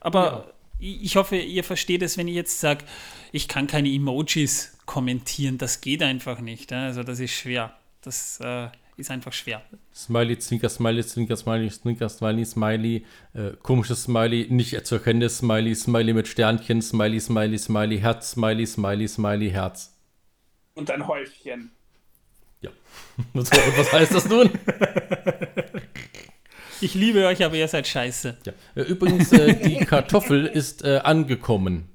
Aber 0.00 0.52
ich 0.78 1.16
hoffe, 1.16 1.36
ihr 1.36 1.64
versteht 1.64 2.02
es, 2.02 2.16
wenn 2.16 2.28
ich 2.28 2.34
jetzt 2.34 2.60
sage, 2.60 2.84
ich 3.32 3.48
kann 3.48 3.66
keine 3.66 3.88
Emojis 3.88 4.76
kommentieren. 4.86 5.58
Das 5.58 5.80
geht 5.80 6.02
einfach 6.02 6.40
nicht. 6.40 6.72
Also 6.72 7.02
das 7.02 7.20
ist 7.20 7.32
schwer. 7.32 7.76
Das 8.02 8.40
äh, 8.40 8.68
ist 8.96 9.10
einfach 9.10 9.32
schwer. 9.32 9.62
Smiley, 9.94 10.38
Zwinker, 10.38 10.68
Smiley, 10.68 11.04
Zwinker, 11.04 11.36
Smiley, 11.36 11.70
Zwinker, 11.70 12.08
Smiley, 12.08 12.44
Smiley, 12.44 13.06
äh, 13.34 13.50
komisches 13.62 14.04
Smiley, 14.04 14.46
nicht 14.50 14.86
zu 14.86 14.96
erkennendes 14.96 15.38
Smiley, 15.38 15.74
Smiley 15.74 16.12
mit 16.12 16.28
Sternchen, 16.28 16.82
Smiley, 16.82 17.20
Smiley, 17.20 17.58
Smiley, 17.58 17.98
Herz, 17.98 18.32
Smiley, 18.32 18.66
Smiley, 18.66 19.08
Smiley, 19.08 19.50
Herz. 19.50 19.94
Und 20.74 20.90
ein 20.90 21.06
Häufchen. 21.06 21.70
Ja. 22.60 22.70
Was, 23.34 23.50
was 23.50 23.92
heißt 23.92 24.14
das 24.14 24.28
nun? 24.28 24.50
Ich 26.80 26.94
liebe 26.94 27.26
euch, 27.26 27.44
aber 27.44 27.56
ihr 27.56 27.68
seid 27.68 27.86
scheiße. 27.86 28.36
Ja. 28.46 28.52
Äh, 28.74 28.82
Übrigens, 28.82 29.32
äh, 29.32 29.54
die 29.54 29.76
Kartoffel 29.84 30.46
ist 30.46 30.84
äh, 30.84 30.98
angekommen. 30.98 31.88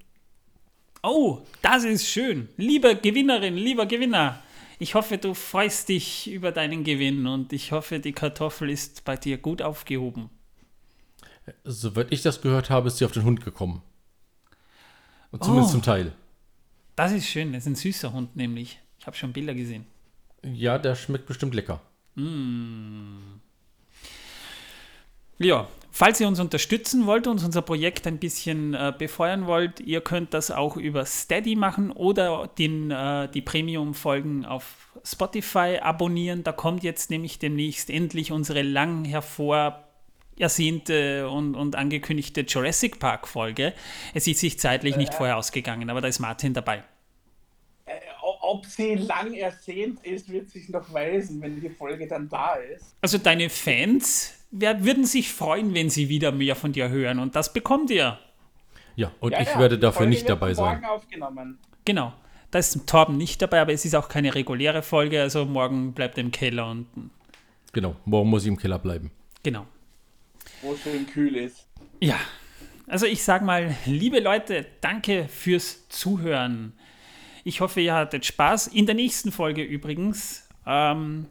Oh, 1.02 1.42
das 1.62 1.84
ist 1.84 2.08
schön. 2.08 2.50
Liebe 2.58 2.96
Gewinnerin, 2.96 3.56
lieber 3.56 3.86
Gewinner. 3.86 4.42
Ich 4.80 4.96
hoffe, 4.96 5.18
du 5.18 5.34
freust 5.34 5.90
dich 5.90 6.30
über 6.32 6.52
deinen 6.52 6.84
Gewinn 6.84 7.28
und 7.28 7.54
ich 7.54 7.72
hoffe, 7.72 8.00
die 8.00 8.12
Kartoffel 8.14 8.70
ist 8.70 9.04
bei 9.06 9.16
dir 9.18 9.38
gut 9.38 9.62
aufgehoben. 9.62 10.30
Soweit 11.64 12.08
ich 12.12 12.22
das 12.22 12.42
gehört 12.42 12.70
habe, 12.70 12.88
ist 12.88 12.98
sie 12.98 13.06
auf 13.06 13.12
den 13.12 13.24
Hund 13.24 13.44
gekommen. 13.44 13.82
Und 15.32 15.44
zumindest 15.44 15.70
Oh. 15.72 15.74
zum 15.74 15.82
Teil. 15.84 16.14
Das 16.96 17.12
ist 17.12 17.28
schön. 17.28 17.54
Das 17.54 17.64
ist 17.64 17.68
ein 17.68 17.76
süßer 17.76 18.14
Hund 18.14 18.36
nämlich. 18.36 18.80
Ich 19.00 19.08
habe 19.08 19.18
schon 19.18 19.34
Bilder 19.34 19.54
gesehen. 19.54 19.86
Ja, 20.44 20.78
der 20.78 20.96
schmeckt 20.96 21.26
bestimmt 21.26 21.54
lecker. 21.56 21.82
Ja, 25.40 25.68
falls 25.92 26.20
ihr 26.20 26.28
uns 26.28 26.40
unterstützen 26.40 27.06
wollt 27.06 27.28
und 27.28 27.44
unser 27.44 27.62
Projekt 27.62 28.08
ein 28.08 28.20
bisschen 28.20 28.74
äh, 28.74 28.94
befeuern 28.98 29.48
wollt, 29.48 29.80
ihr 29.80 30.02
könnt 30.02 30.34
das 30.34 30.52
auch 30.52 30.78
über 30.78 31.06
Steady 31.06 31.56
machen 31.56 31.92
oder 31.92 32.50
den, 32.58 32.92
äh, 32.92 33.30
die 33.30 33.42
Premium-Folgen 33.42 34.46
auf 34.46 34.90
Spotify 35.04 35.80
abonnieren. 35.82 36.44
Da 36.44 36.52
kommt 36.52 36.84
jetzt 36.84 37.10
nämlich 37.10 37.40
demnächst 37.40 37.90
endlich 37.90 38.32
unsere 38.32 38.62
lang 38.62 39.06
hervor 39.06 39.84
ersehnte 40.38 41.30
und, 41.30 41.56
und 41.56 41.76
angekündigte 41.76 42.42
Jurassic 42.42 43.00
Park-Folge. 43.00 43.74
Es 44.14 44.28
ist 44.28 44.40
sich 44.40 44.60
zeitlich 44.60 44.96
nicht 44.96 45.14
vorher 45.14 45.38
ausgegangen, 45.38 45.90
aber 45.90 46.02
da 46.02 46.08
ist 46.08 46.20
Martin 46.20 46.54
dabei. 46.54 46.84
Ob 48.64 48.70
sie 48.70 48.96
lang 48.96 49.34
ersehnt 49.34 50.06
ist, 50.06 50.32
wird 50.32 50.50
sich 50.50 50.70
noch 50.70 50.94
weisen, 50.94 51.42
wenn 51.42 51.60
die 51.60 51.70
Folge 51.70 52.08
dann 52.08 52.30
da 52.30 52.56
ist. 52.56 52.96
Also 53.02 53.18
deine 53.18 53.50
Fans 53.50 54.34
wer, 54.52 54.86
würden 54.86 55.06
sich 55.06 55.32
freuen, 55.34 55.74
wenn 55.74 55.90
sie 55.90 56.08
wieder 56.08 56.32
mehr 56.32 56.56
von 56.56 56.72
dir 56.72 56.90
hören 56.90 57.20
und 57.20 57.36
das 57.36 57.52
bekommt 57.52 57.90
ihr. 57.90 58.18
Ja, 58.96 59.12
und 59.20 59.32
Ja, 59.32 59.42
ich 59.42 59.50
ja, 59.50 59.60
werde 59.60 59.78
dafür 59.78 59.98
Folge 59.98 60.10
nicht 60.12 60.30
dabei 60.30 60.54
sein. 60.54 60.80
Morgen 60.82 60.86
aufgenommen. 60.86 61.60
Genau. 61.84 62.14
Da 62.52 62.60
ist 62.60 62.88
Torben 62.88 63.18
nicht 63.18 63.42
dabei, 63.42 63.62
aber 63.62 63.74
es 63.74 63.84
ist 63.84 63.96
auch 63.96 64.08
keine 64.08 64.34
reguläre 64.34 64.84
Folge, 64.84 65.20
also 65.20 65.44
morgen 65.44 65.94
bleibt 65.94 66.18
er 66.18 66.24
im 66.24 66.32
Keller 66.32 66.70
unten. 66.70 67.10
Genau, 67.74 67.96
morgen 68.06 68.30
muss 68.30 68.44
ich 68.44 68.50
im 68.50 68.58
Keller 68.58 68.78
bleiben. 68.78 69.12
Genau. 69.42 69.66
Wo 70.62 70.74
es 70.74 70.84
schön 70.84 71.08
kühl 71.08 71.36
ist. 71.36 71.66
Ja, 72.00 72.20
also 72.88 73.08
ich 73.08 73.24
sag 73.24 73.42
mal, 73.42 73.76
liebe 73.86 74.20
Leute, 74.20 74.68
danke 74.82 75.28
fürs 75.28 75.90
Zuhören. 75.90 76.74
Ich 77.44 77.60
hoffe, 77.60 77.82
ihr 77.82 77.94
hattet 77.94 78.26
Spaß. 78.26 78.68
In 78.68 78.86
der 78.86 78.96
nächsten 78.96 79.32
Folge 79.32 79.64
übrigens, 79.64 80.48
ähm, 80.66 81.26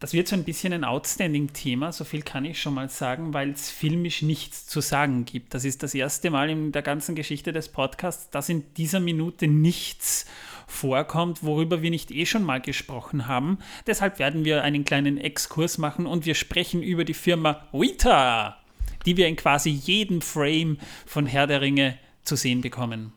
das 0.00 0.12
wird 0.12 0.26
so 0.26 0.34
ein 0.34 0.44
bisschen 0.44 0.72
ein 0.72 0.84
Outstanding-Thema, 0.84 1.92
so 1.92 2.04
viel 2.04 2.22
kann 2.22 2.44
ich 2.44 2.60
schon 2.60 2.74
mal 2.74 2.90
sagen, 2.90 3.32
weil 3.32 3.50
es 3.50 3.70
filmisch 3.70 4.22
nichts 4.22 4.66
zu 4.66 4.80
sagen 4.80 5.24
gibt. 5.24 5.54
Das 5.54 5.64
ist 5.64 5.82
das 5.82 5.94
erste 5.94 6.30
Mal 6.30 6.50
in 6.50 6.72
der 6.72 6.82
ganzen 6.82 7.14
Geschichte 7.14 7.52
des 7.52 7.68
Podcasts, 7.68 8.30
dass 8.30 8.48
in 8.48 8.64
dieser 8.74 8.98
Minute 9.00 9.46
nichts 9.46 10.26
vorkommt, 10.66 11.44
worüber 11.44 11.82
wir 11.82 11.90
nicht 11.90 12.10
eh 12.10 12.26
schon 12.26 12.42
mal 12.42 12.60
gesprochen 12.60 13.28
haben. 13.28 13.58
Deshalb 13.86 14.18
werden 14.18 14.44
wir 14.44 14.64
einen 14.64 14.84
kleinen 14.84 15.18
Exkurs 15.18 15.78
machen 15.78 16.04
und 16.06 16.26
wir 16.26 16.34
sprechen 16.34 16.82
über 16.82 17.04
die 17.04 17.14
Firma 17.14 17.66
Wita, 17.72 18.58
die 19.06 19.16
wir 19.16 19.28
in 19.28 19.36
quasi 19.36 19.70
jedem 19.70 20.20
Frame 20.20 20.78
von 21.06 21.26
Herr 21.26 21.46
der 21.46 21.60
Ringe 21.60 21.96
zu 22.24 22.34
sehen 22.34 22.60
bekommen. 22.60 23.12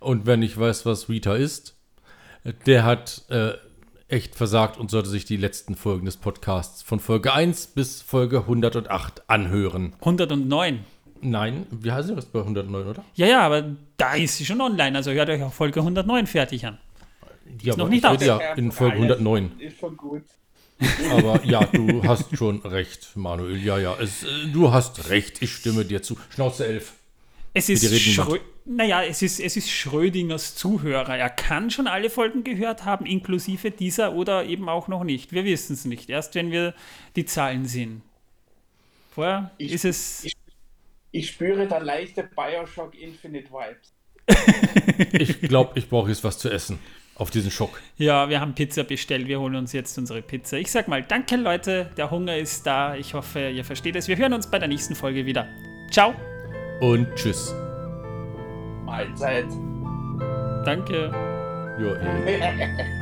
Und 0.00 0.26
wenn 0.26 0.42
ich 0.42 0.58
weiß, 0.58 0.86
was 0.86 1.08
Rita 1.08 1.34
ist, 1.34 1.76
der 2.66 2.84
hat 2.84 3.22
äh, 3.28 3.52
echt 4.08 4.34
versagt 4.34 4.78
und 4.78 4.90
sollte 4.90 5.08
sich 5.08 5.24
die 5.26 5.36
letzten 5.36 5.74
Folgen 5.74 6.06
des 6.06 6.16
Podcasts 6.16 6.82
von 6.82 7.00
Folge 7.00 7.32
1 7.32 7.68
bis 7.68 8.02
Folge 8.02 8.38
108 8.38 9.28
anhören. 9.28 9.94
109. 10.00 10.80
Nein, 11.22 11.66
wir 11.70 12.02
sind 12.02 12.16
jetzt 12.16 12.32
bei 12.32 12.40
109, 12.40 12.86
oder? 12.86 13.04
Ja, 13.14 13.26
ja, 13.26 13.40
aber 13.42 13.76
da 13.98 14.14
ist 14.14 14.38
sie 14.38 14.46
schon 14.46 14.60
online, 14.60 14.96
also 14.96 15.10
hört 15.10 15.28
euch 15.28 15.42
auch 15.42 15.52
Folge 15.52 15.80
109 15.80 16.26
fertig 16.26 16.64
an. 16.64 16.78
Ja, 17.62 17.74
noch 17.76 17.80
aber 17.80 17.90
nicht 17.90 18.04
ich 18.04 18.10
aus. 18.10 18.24
ja 18.24 18.54
in 18.54 18.72
Folge 18.72 18.96
109. 18.96 19.52
Ist 19.58 19.78
schon 19.78 19.96
gut. 19.96 20.22
Aber 21.10 21.44
ja, 21.44 21.64
du 21.66 22.02
hast 22.04 22.34
schon 22.36 22.60
recht, 22.60 23.10
Manuel. 23.16 23.62
Ja, 23.62 23.78
ja, 23.78 23.96
es, 24.00 24.22
äh, 24.22 24.26
du 24.50 24.72
hast 24.72 25.10
recht. 25.10 25.42
Ich 25.42 25.52
stimme 25.52 25.84
dir 25.84 26.02
zu. 26.02 26.16
Schnauze 26.30 26.66
11. 26.66 26.94
Es 27.52 27.68
ist, 27.68 27.84
Schrö 28.00 28.38
naja, 28.76 29.02
es 29.02 29.20
ist, 29.22 29.40
es 29.40 29.56
ist 29.56 29.70
Schrödingers 29.70 30.54
Zuhörer. 30.54 31.16
Er 31.16 31.30
kann 31.30 31.70
schon 31.70 31.86
alle 31.86 32.08
Folgen 32.10 32.44
gehört 32.44 32.84
haben, 32.84 33.04
inklusive 33.06 33.70
dieser 33.70 34.14
oder 34.14 34.44
eben 34.44 34.68
auch 34.68 34.88
noch 34.88 35.04
nicht. 35.04 35.32
Wir 35.32 35.44
wissen 35.44 35.72
es 35.74 35.84
nicht. 35.84 36.08
Erst 36.10 36.34
wenn 36.34 36.50
wir 36.50 36.74
die 37.16 37.24
Zahlen 37.24 37.64
sehen. 37.66 38.02
Vorher 39.14 39.50
Ich- 39.58 39.72
ist 39.72 39.84
es. 39.84 40.24
ich- 40.24 40.36
Ich 41.12 41.28
spüre 41.30 41.66
da 41.66 41.78
leichte 41.78 42.22
Bioshock 42.36 42.94
Infinite 42.94 43.48
Vibes. 43.50 43.92
Ich 45.12 45.40
glaube, 45.40 45.78
ich 45.78 45.88
brauche 45.88 46.08
jetzt 46.10 46.22
was 46.24 46.38
zu 46.38 46.48
essen. 46.50 46.78
auf 47.16 47.30
diesen 47.30 47.50
Schock. 47.50 47.80
Ja, 47.98 48.28
wir 48.30 48.40
haben 48.40 48.54
Pizza 48.54 48.82
bestellt. 48.84 49.26
Wir 49.28 49.40
holen 49.40 49.54
uns 49.56 49.72
jetzt 49.74 49.98
unsere 49.98 50.22
Pizza. 50.22 50.56
Ich 50.58 50.70
sag 50.70 50.88
mal, 50.88 51.02
danke 51.02 51.36
Leute. 51.36 51.90
Der 51.98 52.10
Hunger 52.10 52.36
ist 52.38 52.66
da. 52.66 52.94
Ich 52.96 53.12
hoffe, 53.14 53.50
ihr 53.50 53.64
versteht 53.64 53.96
es. 53.96 54.08
Wir 54.08 54.16
hören 54.16 54.32
uns 54.32 54.50
bei 54.50 54.58
der 54.58 54.68
nächsten 54.68 54.94
Folge 54.94 55.26
wieder. 55.26 55.46
Ciao. 55.90 56.14
Und 56.80 57.14
tschüss. 57.16 57.52
Mahlzeit. 58.90 59.46
Danke. 60.64 61.10
Ja, 61.78 61.94
eh. 61.94 62.96